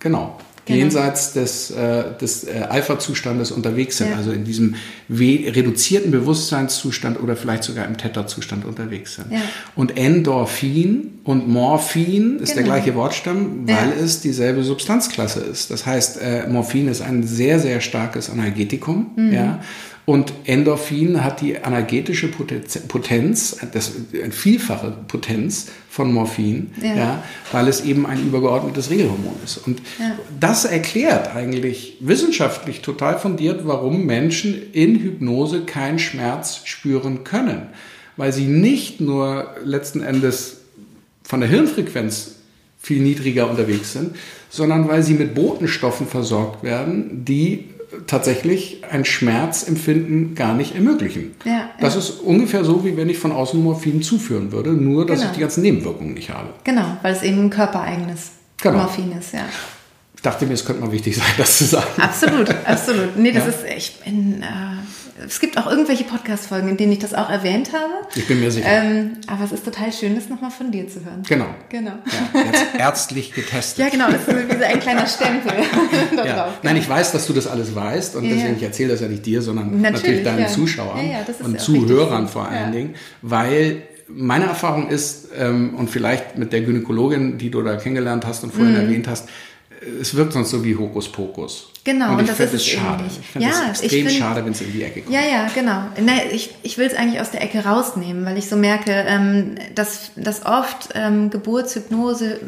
[0.00, 0.78] genau, genau.
[0.78, 4.16] jenseits des, äh, des äh, Alpha-Zustandes unterwegs sind, ja.
[4.16, 4.74] also in diesem
[5.08, 9.32] reduzierten Bewusstseinszustand oder vielleicht sogar im Theta-Zustand unterwegs sind.
[9.32, 9.40] Ja.
[9.76, 12.54] Und Endorphin und Morphin ist genau.
[12.54, 14.04] der gleiche Wortstamm, weil ja.
[14.04, 15.70] es dieselbe Substanzklasse ist.
[15.70, 19.10] Das heißt, äh, Morphin ist ein sehr, sehr starkes Analgetikum.
[19.16, 19.32] Mhm.
[19.32, 19.60] Ja?
[20.06, 26.94] Und Endorphin hat die analgetische Potenz, das eine vielfache Potenz von Morphin, ja.
[26.94, 27.22] ja.
[27.52, 29.58] weil es eben ein übergeordnetes Regelhormon ist.
[29.58, 30.18] Und ja.
[30.38, 37.68] das erklärt eigentlich wissenschaftlich total fundiert, warum Menschen in Hypnose keinen Schmerz spüren können.
[38.16, 40.58] Weil sie nicht nur letzten Endes
[41.22, 42.36] von der Hirnfrequenz
[42.80, 44.16] viel niedriger unterwegs sind,
[44.48, 47.69] sondern weil sie mit Botenstoffen versorgt werden, die
[48.06, 51.34] tatsächlich ein Schmerzempfinden gar nicht ermöglichen.
[51.44, 55.18] Ja, das ist ungefähr so, wie wenn ich von außen Morphin zuführen würde, nur dass
[55.18, 55.30] genau.
[55.30, 56.50] ich die ganzen Nebenwirkungen nicht habe.
[56.64, 58.78] Genau, weil es eben ein körpereigenes genau.
[58.78, 59.44] Morphin ist, ja.
[60.14, 61.86] Ich dachte mir, es könnte mal wichtig sein, das zu sagen.
[61.98, 63.16] Absolut, absolut.
[63.16, 63.50] Nee, das ja?
[63.50, 64.46] ist, ich bin, äh,
[65.26, 67.92] es gibt auch irgendwelche Podcast-Folgen, in denen ich das auch erwähnt habe.
[68.14, 68.66] Ich bin mir sicher.
[68.68, 71.22] Ähm, aber es ist total schön, das nochmal von dir zu hören.
[71.28, 71.46] Genau.
[71.68, 71.92] Genau.
[72.34, 73.78] Ja, jetzt ärztlich getestet.
[73.78, 75.52] ja, genau, das ist wie so ein kleiner Stempel
[76.16, 76.24] ja.
[76.24, 76.52] drauf.
[76.62, 79.24] Nein, ich weiß, dass du das alles weißt und deswegen, ich erzähle das ja nicht
[79.26, 81.00] dir, sondern natürlich, natürlich deinen Zuschauern
[81.44, 87.38] und Zuhörern vor allen Dingen, weil meine Erfahrung ist, ähm, und vielleicht mit der Gynäkologin,
[87.38, 88.80] die du da kennengelernt hast und vorhin mhm.
[88.80, 89.28] erwähnt hast,
[90.00, 91.69] es wirkt sonst so wie Hokuspokus.
[91.82, 93.04] Genau, und, und ich das ist es schade.
[93.08, 95.14] Ich finde Ja, es extrem find- schade, wenn es in die Ecke kommt.
[95.14, 95.84] Ja, ja, genau.
[95.98, 99.54] Ne, ich ich will es eigentlich aus der Ecke rausnehmen, weil ich so merke, ähm,
[99.74, 102.38] dass, dass oft ähm, Geburtshypnose,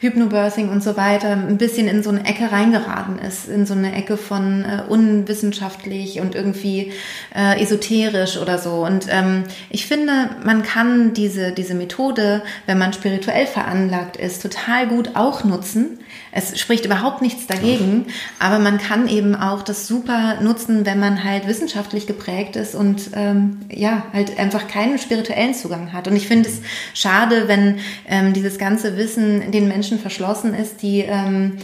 [0.00, 3.94] Hypnobirthing und so weiter ein bisschen in so eine Ecke reingeraten ist, in so eine
[3.94, 6.92] Ecke von äh, unwissenschaftlich und irgendwie
[7.34, 8.84] äh, esoterisch oder so.
[8.84, 14.86] Und ähm, ich finde, man kann diese, diese Methode, wenn man spirituell veranlagt ist, total
[14.88, 15.98] gut auch nutzen.
[16.32, 18.06] Es spricht überhaupt nichts dagegen,
[18.38, 23.10] aber man kann eben auch das super nutzen, wenn man halt wissenschaftlich geprägt ist und
[23.14, 26.08] ähm, ja, halt einfach keinen spirituellen Zugang hat.
[26.08, 26.60] Und ich finde es
[26.92, 31.58] schade, wenn ähm, dieses ganze Wissen den Menschen verschlossen ist, die, ähm,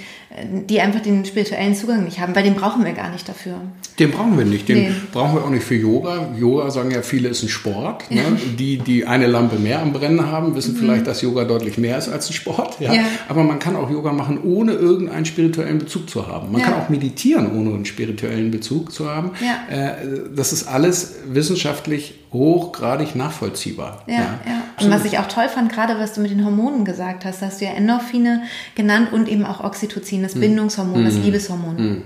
[0.68, 3.54] die einfach den spirituellen Zugang nicht haben, weil den brauchen wir gar nicht dafür.
[3.98, 4.68] Den brauchen wir nicht.
[4.68, 4.90] Den Nee.
[5.12, 6.28] brauchen wir auch nicht für Yoga.
[6.38, 8.08] Yoga sagen ja viele, ist ein Sport.
[8.12, 8.22] Ne?
[8.56, 12.08] Die, die eine Lampe mehr am Brennen haben, wissen vielleicht, dass Yoga deutlich mehr ist
[12.08, 12.80] als ein Sport.
[12.80, 12.90] Ja?
[12.90, 12.96] Mhm.
[12.96, 13.02] Ja.
[13.28, 16.52] Aber man kann auch Yoga machen, ohne irgendeinen spirituellen Bezug zu haben.
[16.52, 16.68] Man Ja.
[16.68, 19.32] kann auch meditieren, ohne einen spirituellen Bezug zu haben.
[19.40, 19.76] Ja.
[19.76, 19.94] Äh,
[20.34, 24.02] das ist alles wissenschaftlich hochgradig nachvollziehbar.
[24.06, 24.62] Ja, ja.
[24.80, 27.60] Und was ich auch toll fand, gerade was du mit den Hormonen gesagt hast, hast
[27.60, 28.42] du ja Endorphine
[28.74, 32.02] genannt und eben auch Oxytocin, das Bindungshormon, das Liebeshormon.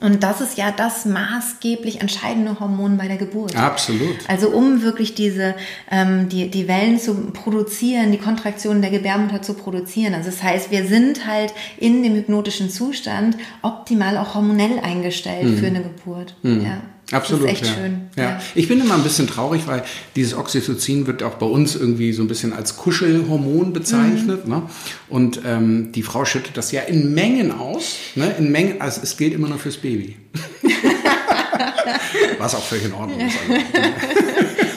[0.00, 3.56] Und das ist ja das maßgeblich entscheidende Hormon bei der Geburt.
[3.56, 4.16] Absolut.
[4.28, 5.54] Also um wirklich diese
[5.90, 10.12] ähm, die, die Wellen zu produzieren, die Kontraktionen der Gebärmutter zu produzieren.
[10.12, 15.68] Also das heißt, wir sind halt in dem hypnotischen Zustand optimal auch hormonell eingestellt für
[15.68, 16.36] eine Geburt.
[16.42, 16.82] Ja.
[17.12, 17.44] Absolut.
[17.44, 17.82] Das ist echt ja.
[17.82, 18.00] schön.
[18.16, 18.40] Ja.
[18.54, 19.84] Ich bin immer ein bisschen traurig, weil
[20.16, 24.48] dieses Oxytocin wird auch bei uns irgendwie so ein bisschen als Kuschelhormon bezeichnet.
[24.48, 24.62] Ne?
[25.08, 27.96] Und ähm, die Frau schüttet das ja in Mengen aus.
[28.14, 28.34] Ne?
[28.38, 30.16] In Mengen, also es gilt immer nur fürs Baby.
[32.38, 33.36] Was auch völlig in Ordnung ist.
[33.48, 33.62] Also.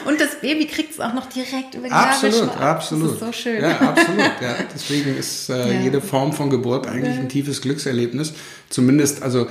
[0.05, 3.07] Und das Baby kriegt es auch noch direkt über die Absolut, absolut.
[3.07, 3.61] Das ist so schön.
[3.61, 4.19] Ja, absolut.
[4.19, 4.55] Ja.
[4.73, 5.81] Deswegen ist äh, Ja.
[5.81, 8.33] jede Form von Geburt eigentlich ein tiefes Glückserlebnis.
[8.69, 9.47] Zumindest, also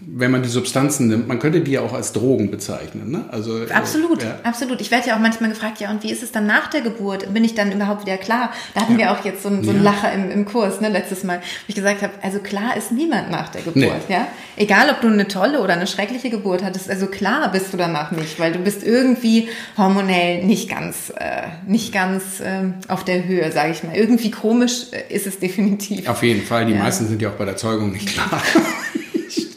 [0.00, 3.10] wenn man die Substanzen nimmt, man könnte die ja auch als Drogen bezeichnen.
[3.10, 3.24] Ne?
[3.30, 4.38] Also, äh, Absolut, Ja.
[4.42, 4.80] absolut.
[4.80, 7.32] Ich werde ja auch manchmal gefragt, ja, und wie ist es dann nach der Geburt?
[7.34, 8.52] Bin ich dann überhaupt wieder klar?
[8.74, 9.90] Da hatten wir auch jetzt so einen, so einen Ja.
[9.90, 13.30] Lacher im, im Kurs, ne, letztes Mal, wo ich gesagt habe, also klar ist niemand
[13.30, 13.76] nach der Geburt,
[14.08, 14.14] Nee.
[14.14, 14.26] ja.
[14.56, 18.12] Egal, ob du eine tolle oder eine schreckliche Geburt hattest, also klar bist du danach
[18.12, 23.52] nicht, weil du bist irgendwie hormonell nicht ganz, äh, nicht ganz ähm, auf der Höhe,
[23.52, 23.94] sage ich mal.
[23.94, 26.08] Irgendwie komisch äh, ist es definitiv.
[26.08, 26.64] Auf jeden Fall.
[26.66, 26.78] Die Ja.
[26.82, 28.42] meisten sind ja auch bei der Zeugung nicht klar.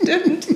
[0.03, 0.47] Stimmt.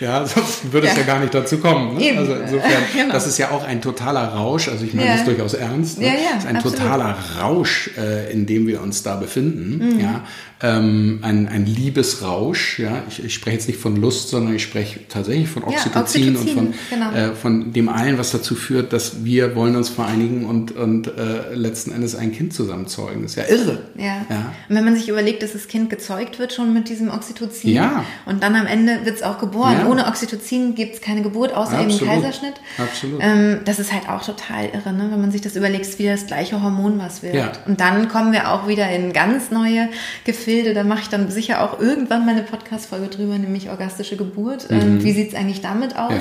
[0.00, 1.00] Ja, sonst würde es ja.
[1.00, 1.06] Ja.
[1.06, 1.96] gar nicht dazu kommen.
[1.98, 2.16] Ne?
[2.16, 3.12] Also insofern, Genau.
[3.12, 4.68] das ist ja auch ein totaler Rausch.
[4.68, 5.16] Also ich meine Ja.
[5.16, 5.98] das durchaus ernst.
[5.98, 6.06] Ne?
[6.06, 6.78] Ja, ja, es ist ein absolut.
[6.78, 9.94] totaler Rausch, äh, in dem wir uns da befinden.
[9.96, 10.00] Mhm.
[10.00, 10.24] Ja,
[10.62, 12.78] ähm, ein, ein Liebesrausch.
[12.78, 16.36] Ja, ich, ich spreche jetzt nicht von Lust, sondern ich spreche tatsächlich von Oxytocin, und
[16.36, 17.12] Oxytocin, von genau.
[17.12, 21.54] äh, von dem allen, was dazu führt, dass wir wollen uns vereinigen und und äh,
[21.54, 23.22] letzten Endes ein Kind zusammen zeugen.
[23.22, 23.82] Das ist ja irre.
[23.96, 24.26] Ja.
[24.28, 24.52] Ja.
[24.68, 28.04] Und wenn man sich überlegt, dass das Kind gezeugt wird schon mit diesem Oxytocin Ja.
[28.24, 29.80] und dann am Ende wird es auch geboren.
[29.80, 29.86] Ja.
[29.88, 32.14] Ohne Oxytocin gibt es keine Geburt, außer eben Absolut.
[32.14, 32.54] Kaiserschnitt.
[32.78, 33.20] Absolut.
[33.22, 35.08] Ähm, das ist halt auch total irre, ne?
[35.10, 37.20] wenn man sich das überlegt, wieder das gleiche Hormon, was.
[37.22, 37.52] Ja.
[37.66, 39.88] Und dann kommen wir auch wieder in ganz neue
[40.46, 40.74] Gefilde.
[40.74, 44.68] Da mache ich dann sicher auch irgendwann mal eine Podcast-Folge drüber, nämlich orgastische Geburt.
[44.70, 46.12] Ähm, wie sieht es eigentlich damit aus?
[46.12, 46.18] Mhm.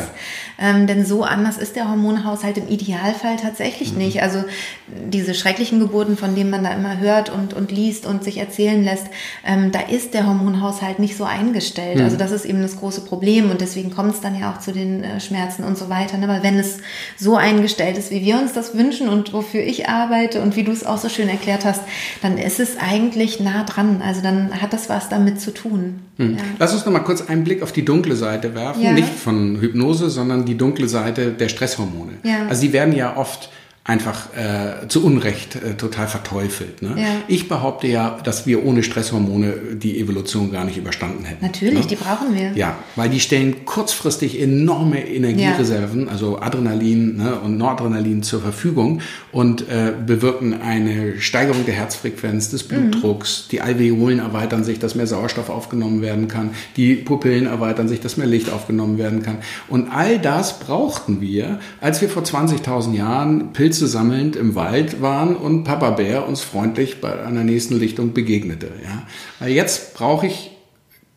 [0.60, 0.70] Ja.
[0.70, 4.00] Ähm, denn so anders ist der Hormonhaushalt im Idealfall tatsächlich Mhm.
[4.00, 4.24] nicht.
[4.24, 4.44] Also
[4.88, 8.84] diese schrecklichen Geburten, von denen man da immer hört und, und liest und sich erzählen
[8.84, 9.06] lässt,
[9.46, 11.98] ähm, da ist der Hormonhaushalt nicht so eingestellt.
[11.98, 12.04] Mhm.
[12.06, 14.72] Also das ist eben das große Problem und deswegen kommt es dann ja auch zu
[14.72, 16.18] den äh, Schmerzen und so weiter.
[16.18, 16.28] Ne?
[16.28, 16.80] Weil wenn es
[17.16, 20.72] so eingestellt ist, wie wir uns das wünschen und wofür ich arbeite und wie du
[20.72, 21.82] es auch so schön erklärt hast,
[22.24, 24.02] dann ist es eigentlich nah dran.
[24.04, 26.02] Also dann hat das was damit zu tun.
[26.18, 26.28] Ja.
[26.60, 28.82] Lass uns noch mal kurz einen Blick auf die dunkle Seite werfen.
[28.82, 28.92] Ja.
[28.92, 32.14] Nicht von Hypnose, sondern die dunkle Seite der Stresshormone.
[32.24, 32.48] Ja.
[32.48, 33.50] Also die werden ja oft
[33.88, 36.82] einfach äh, zu Unrecht äh, total verteufelt.
[36.82, 36.96] Ne?
[36.98, 37.08] Ja.
[37.28, 41.46] Ich behaupte ja, dass wir ohne Stresshormone die Evolution gar nicht überstanden hätten.
[41.46, 41.88] Natürlich, ne?
[41.92, 42.54] die brauchen wir.
[42.54, 49.70] Ja, weil die stellen kurzfristig enorme Energiereserven, also Adrenalin ne, und Noradrenalin zur Verfügung und
[49.70, 53.50] äh, bewirken eine Steigerung der Herzfrequenz, des Blutdrucks.
[53.52, 56.52] Die Alveolen erweitern sich, dass mehr Sauerstoff aufgenommen werden kann.
[56.76, 59.38] Die Pupillen erweitern sich, dass mehr Licht aufgenommen werden kann.
[59.68, 65.36] Und all das brauchten wir, als wir vor 20.000 Jahren Pilze sammelnd im Wald waren
[65.36, 68.72] und Papa Bär uns freundlich bei einer nächsten Lichtung begegnete.
[68.84, 69.48] Ja?
[69.48, 70.52] Jetzt brauche ich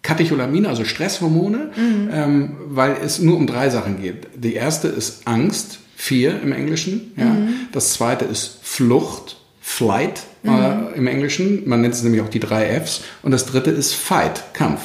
[0.02, 1.70] Katecholamine, also Stresshormone,
[2.12, 4.28] ähm, weil es nur um drei Sachen geht.
[4.36, 7.12] Die erste ist Angst, Fear im Englischen.
[7.16, 7.36] Ja.
[7.72, 11.68] Das zweite ist Flucht, Flight äh, im Englischen.
[11.68, 13.02] Man nennt es nämlich auch die drei Fs.
[13.22, 14.80] Und das dritte ist Fight, Kampf.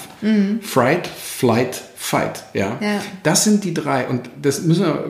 [0.62, 2.44] Fright, Flight, Fight.
[2.54, 2.78] Ja.
[2.82, 3.02] Ja.
[3.24, 4.06] Das sind die drei.
[4.08, 5.06] Und das müssen wir,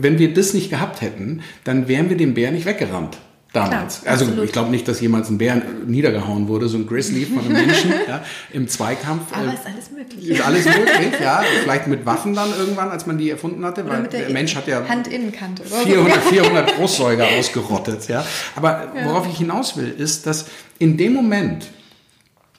[0.00, 3.18] wenn wir das nicht gehabt hätten, dann wären wir dem Bär nicht weggerannt.
[3.52, 4.02] damals.
[4.02, 4.44] Klar, also absolut.
[4.44, 7.92] ich glaube nicht, dass jemals ein Bär niedergehauen wurde, so ein Grizzly von einem Menschen
[8.08, 8.22] ja,
[8.52, 9.32] im Zweikampf.
[9.32, 10.28] Aber äh, ist alles möglich.
[10.28, 11.42] Ist alles möglich, ja.
[11.64, 14.68] Vielleicht mit Waffen dann irgendwann, als man die erfunden hatte, oder weil der, Mensch hat
[14.68, 18.06] ja Handinnenkante 400, 400 Großsäuger ausgerottet.
[18.06, 18.24] Ja.
[18.54, 20.46] Aber worauf ich hinaus will, ist, dass
[20.78, 21.66] in dem Moment,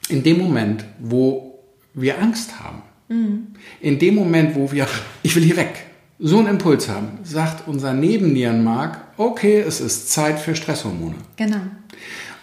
[0.10, 1.64] in dem Moment, wo
[1.94, 3.48] wir Angst haben, mhm.
[3.82, 4.88] in dem Moment, wo wir,
[5.24, 5.86] ich will hier weg,
[6.20, 11.16] so einen Impuls haben, sagt unser Nebennierenmark, okay, es ist Zeit für Stresshormone.
[11.38, 11.62] Genau.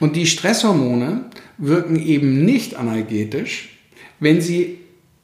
[0.01, 1.27] Und die Stresshormone
[1.59, 3.79] wirken eben nicht analgetisch,
[4.21, 4.79] wenn sie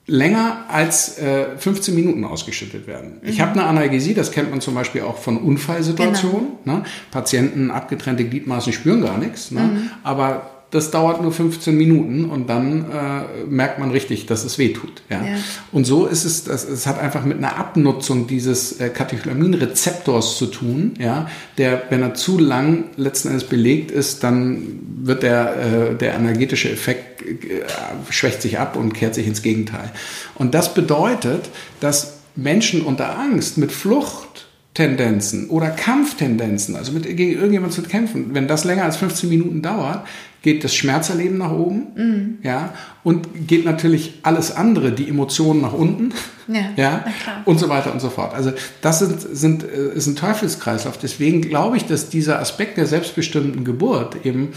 [0.07, 3.21] länger als äh, 15 Minuten ausgeschüttet werden.
[3.23, 3.29] Mhm.
[3.29, 6.49] Ich habe eine Analgesie, das kennt man zum Beispiel auch von Unfallsituationen.
[6.65, 6.79] Genau.
[6.79, 6.85] Ne?
[7.11, 9.61] Patienten abgetrennte Gliedmaßen spüren gar nichts, ne?
[9.61, 9.91] Mhm.
[10.03, 14.71] aber das dauert nur 15 Minuten und dann äh, merkt man richtig, dass es weh
[14.73, 15.03] tut.
[15.11, 15.19] Ja?
[15.19, 15.35] ja.
[15.71, 20.47] Und so ist es, das, es hat einfach mit einer Abnutzung dieses äh, Katecholamin-Rezeptors zu
[20.47, 21.29] tun, ja?
[21.59, 26.71] der, wenn er zu lang letzten Endes belegt ist, dann wird der, äh, der energetische
[26.71, 27.65] Effekt äh,
[28.09, 29.93] schwächt sich ab und kehrt sich ins Gegenteil.
[30.37, 31.51] Und das bedeutet,
[31.81, 38.31] dass Menschen unter Angst mit Flucht Tendenzen oder Kampftendenzen, also mit gegen irgendjemand zu kämpfen,
[38.33, 40.07] wenn das länger als 15 Minuten dauert,
[40.43, 42.39] geht das Schmerzerleben nach oben, mhm.
[42.43, 42.75] ja,
[43.05, 46.13] und geht natürlich alles andere, die Emotionen nach unten,
[46.49, 47.05] ja, ja
[47.45, 48.35] und so weiter und so fort.
[48.35, 50.99] Also das sind, sind, äh, ist ein Teufelskreislauf.
[50.99, 54.53] Deswegen glaube ich, dass dieser Aspekt der selbstbestimmten Geburt eben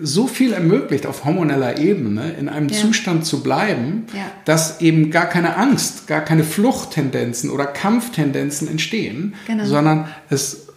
[0.00, 2.76] so viel ermöglicht auf hormoneller Ebene in einem ja.
[2.76, 4.30] Zustand zu bleiben, ja.
[4.44, 9.64] dass eben gar keine Angst, gar keine Fluchttendenzen oder Kampftendenzen entstehen, genau.
[9.64, 10.68] sondern es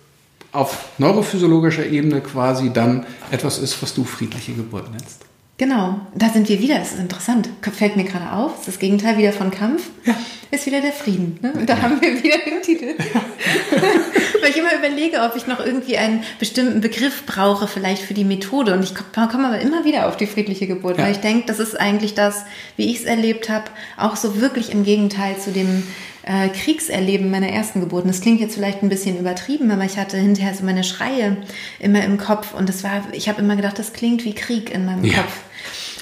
[0.55, 5.25] auf neurophysiologischer Ebene quasi dann etwas ist, was du friedliche Geburt nennst.
[5.57, 6.77] Genau, da sind wir wieder.
[6.79, 7.49] Das ist interessant.
[7.61, 8.51] Fällt mir gerade auf.
[8.51, 9.89] Das, ist das Gegenteil wieder von Kampf.
[10.03, 10.13] Ja.
[10.51, 11.39] Ist wieder der Frieden.
[11.41, 11.53] Ne?
[11.53, 11.81] Und da ja.
[11.81, 12.87] haben wir wieder den Titel.
[14.41, 18.25] Weil ich immer überlege, ob ich noch irgendwie einen bestimmten Begriff brauche, vielleicht für die
[18.25, 18.73] Methode.
[18.73, 21.05] Und ich komme aber immer wieder auf die friedliche Geburt, ja.
[21.05, 22.43] weil ich denke, das ist eigentlich das,
[22.75, 25.83] wie ich es erlebt habe, auch so wirklich im Gegenteil zu dem
[26.25, 28.03] äh, Kriegserleben meiner ersten Geburt.
[28.03, 31.37] Und das klingt jetzt vielleicht ein bisschen übertrieben, aber ich hatte hinterher so meine Schreie
[31.79, 34.85] immer im Kopf und das war, ich habe immer gedacht, das klingt wie Krieg in
[34.85, 35.21] meinem ja.
[35.21, 35.37] Kopf.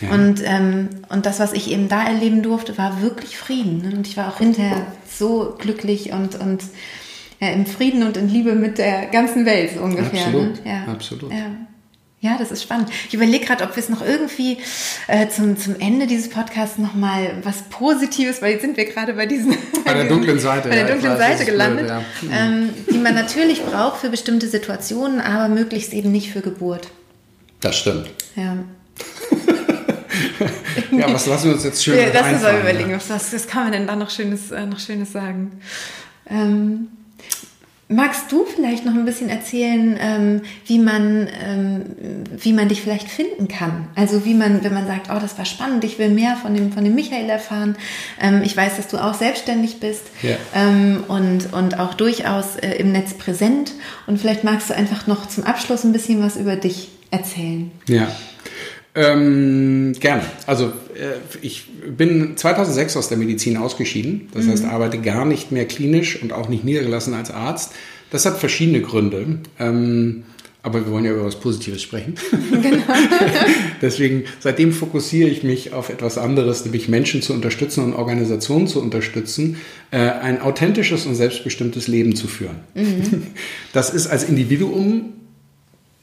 [0.01, 0.09] Ja.
[0.11, 3.82] Und, ähm, und das, was ich eben da erleben durfte, war wirklich Frieden.
[3.82, 3.95] Ne?
[3.95, 6.63] Und ich war auch hinterher so glücklich und, und
[7.39, 10.28] ja, im Frieden und in Liebe mit der ganzen Welt so ungefähr.
[10.28, 10.65] Absolut.
[10.65, 10.71] Ne?
[10.71, 10.91] Ja.
[10.91, 11.32] Absolut.
[11.32, 11.45] Ja.
[12.24, 12.89] Ja, das ist spannend.
[13.09, 14.57] Ich überlege gerade, ob wir es noch irgendwie
[15.07, 19.26] äh, zum, zum Ende dieses Podcasts nochmal was Positives, weil jetzt sind wir gerade bei
[19.26, 22.45] diesen bei der dunklen Seite, bei der dunklen weiß, Seite gelandet, blöd, ja.
[22.45, 26.88] ähm, die man natürlich braucht für bestimmte Situationen, aber möglichst eben nicht für Geburt.
[27.59, 28.09] Das stimmt.
[28.38, 28.55] Ja.
[30.97, 33.63] ja, was lassen wir uns jetzt schön ja, Lass uns mal überlegen, was, was kann
[33.63, 35.59] man denn da noch Schönes, äh, noch Schönes sagen?
[36.30, 36.88] Ähm,
[37.89, 41.86] Magst du vielleicht noch ein bisschen erzählen, ähm, wie, man, ähm,
[42.38, 43.88] wie man dich vielleicht finden kann?
[43.95, 46.71] Also wie man, wenn man sagt, oh, das war spannend, ich will mehr von dem,
[46.71, 47.75] von dem Michael erfahren.
[48.19, 50.38] Ähm, ich weiß, dass du auch selbstständig bist ja.
[51.07, 53.73] Und, und auch durchaus äh, im Netz präsent.
[54.07, 57.71] Und vielleicht magst du einfach noch zum Abschluss ein bisschen was über dich erzählen.
[57.88, 58.07] Ja.
[58.95, 60.23] Ähm, gerne.
[60.45, 61.67] Also äh, ich
[61.97, 64.29] bin 2006 aus der Medizin ausgeschieden.
[64.33, 64.51] Das mhm.
[64.51, 67.73] heißt, arbeite gar nicht mehr klinisch und auch nicht niedergelassen als Arzt.
[68.11, 69.39] Das hat verschiedene Gründe.
[69.59, 70.23] Ähm,
[70.65, 72.15] aber wir wollen ja über was Positives sprechen.
[72.31, 72.83] Genau.
[73.81, 78.81] Deswegen, seitdem fokussiere ich mich auf etwas anderes, nämlich Menschen zu unterstützen und Organisationen zu
[78.81, 79.57] unterstützen,
[79.91, 82.61] äh, ein authentisches und selbstbestimmtes Leben zu führen.
[82.75, 83.23] Mhm.
[83.73, 85.13] Das ist als Individuum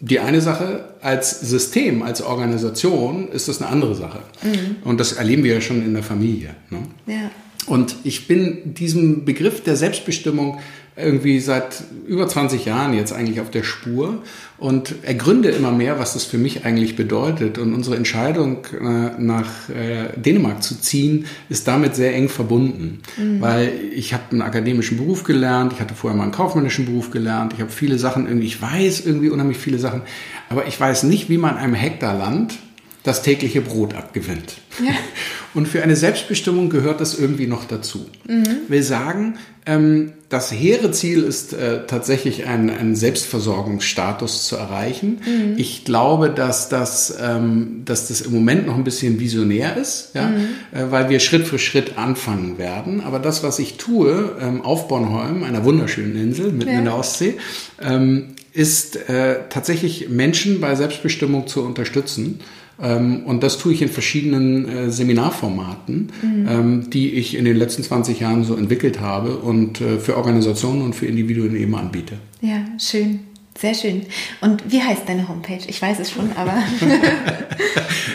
[0.00, 4.20] die eine Sache, als System, als Organisation ist das eine andere Sache.
[4.42, 4.76] Mhm.
[4.82, 6.56] Und das erleben wir ja schon in der Familie.
[6.70, 6.78] Ne?
[7.06, 7.30] Ja.
[7.66, 10.58] Und ich bin diesem Begriff der Selbstbestimmung
[10.96, 14.22] irgendwie seit über 20 Jahren jetzt eigentlich auf der Spur
[14.58, 17.58] und ergründe immer mehr, was das für mich eigentlich bedeutet.
[17.58, 23.40] Und unsere Entscheidung, äh, nach äh, Dänemark zu ziehen, ist damit sehr eng verbunden, mhm.
[23.40, 27.54] weil ich habe einen akademischen Beruf gelernt, ich hatte vorher mal einen kaufmännischen Beruf gelernt,
[27.54, 30.02] ich habe viele Sachen irgendwie, ich weiß irgendwie unheimlich viele Sachen,
[30.48, 32.54] aber ich weiß nicht, wie man einem Hektarland
[33.02, 34.56] das tägliche Brot abgewinnt.
[34.84, 34.92] Ja.
[35.52, 38.06] Und für eine Selbstbestimmung gehört das irgendwie noch dazu.
[38.28, 38.44] Mhm.
[38.68, 39.36] Will sagen,
[39.66, 45.20] ähm, das hehre Ziel ist äh, tatsächlich einen, einen Selbstversorgungsstatus zu erreichen.
[45.26, 45.54] Mhm.
[45.56, 50.28] Ich glaube, dass das, ähm, dass das im Moment noch ein bisschen visionär ist, ja?
[50.28, 50.48] Mhm.
[50.72, 53.00] Äh, weil wir Schritt für Schritt anfangen werden.
[53.00, 56.78] Aber das, was ich tue ähm, auf Bornholm, einer wunderschönen Insel mitten ja.
[56.78, 57.34] in der Ostsee,
[57.82, 62.40] ähm, ist äh, tatsächlich Menschen bei Selbstbestimmung zu unterstützen.
[62.82, 66.48] Ähm, und das tue ich in verschiedenen äh, Seminarformaten, mhm.
[66.48, 70.82] Ähm, die ich in den letzten 20 Jahren so entwickelt habe und äh, für Organisationen
[70.82, 72.14] und für Individuen eben anbiete.
[72.40, 73.20] Ja, schön.
[73.60, 74.06] Sehr schön.
[74.40, 75.60] Und wie heißt deine Homepage?
[75.66, 76.54] Ich weiß es schon, aber.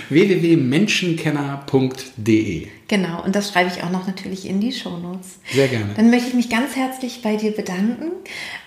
[0.09, 5.37] www.menschenkenner.de Genau, und das schreibe ich auch noch natürlich in die Shownotes.
[5.53, 5.93] Sehr gerne.
[5.95, 8.05] Dann möchte ich mich ganz herzlich bei dir bedanken.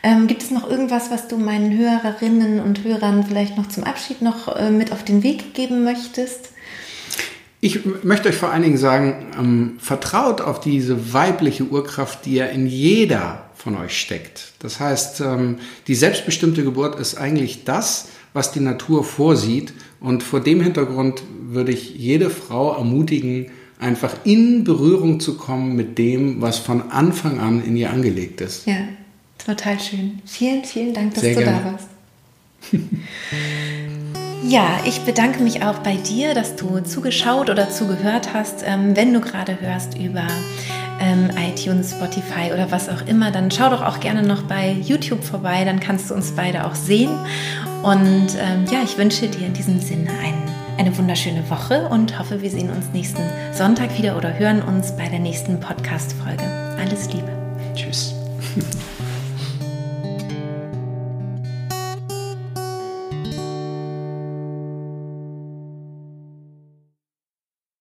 [0.05, 4.23] Ähm, gibt es noch irgendwas, was du meinen Hörerinnen und Hörern vielleicht noch zum Abschied
[4.23, 6.51] noch äh, mit auf den Weg geben möchtest?
[7.61, 12.47] Ich möchte euch vor allen Dingen sagen, ähm, vertraut auf diese weibliche Urkraft, die ja
[12.47, 14.53] in jeder von euch steckt.
[14.61, 15.59] Das heißt, ähm,
[15.89, 19.75] die selbstbestimmte Geburt ist eigentlich das, was die Natur vorsieht.
[20.01, 25.99] Und vor dem Hintergrund würde ich jede Frau ermutigen, einfach in Berührung zu kommen mit
[25.99, 28.67] dem, was von Anfang an in ihr angelegt ist.
[28.67, 28.89] Ja,
[29.45, 30.23] total schön.
[30.25, 31.61] Vielen, vielen Dank, dass Sehr du gerne.
[31.63, 31.89] da warst.
[34.47, 38.63] Ja, ich bedanke mich auch bei dir, dass du zugeschaut oder zugehört hast.
[38.65, 40.29] Ähm, wenn du gerade hörst über
[41.01, 45.23] ähm, iTunes, Spotify oder was auch immer, dann schau doch auch gerne noch bei YouTube
[45.23, 47.11] vorbei, dann kannst du uns beide auch sehen.
[47.83, 50.35] Und ähm, ja, ich wünsche dir in diesem Sinne ein,
[50.79, 53.23] eine wunderschöne Woche und hoffe, wir sehen uns nächsten
[53.53, 56.45] Sonntag wieder oder hören uns bei der nächsten Podcast-Folge.
[56.79, 57.31] Alles Liebe.
[57.75, 58.15] Tschüss.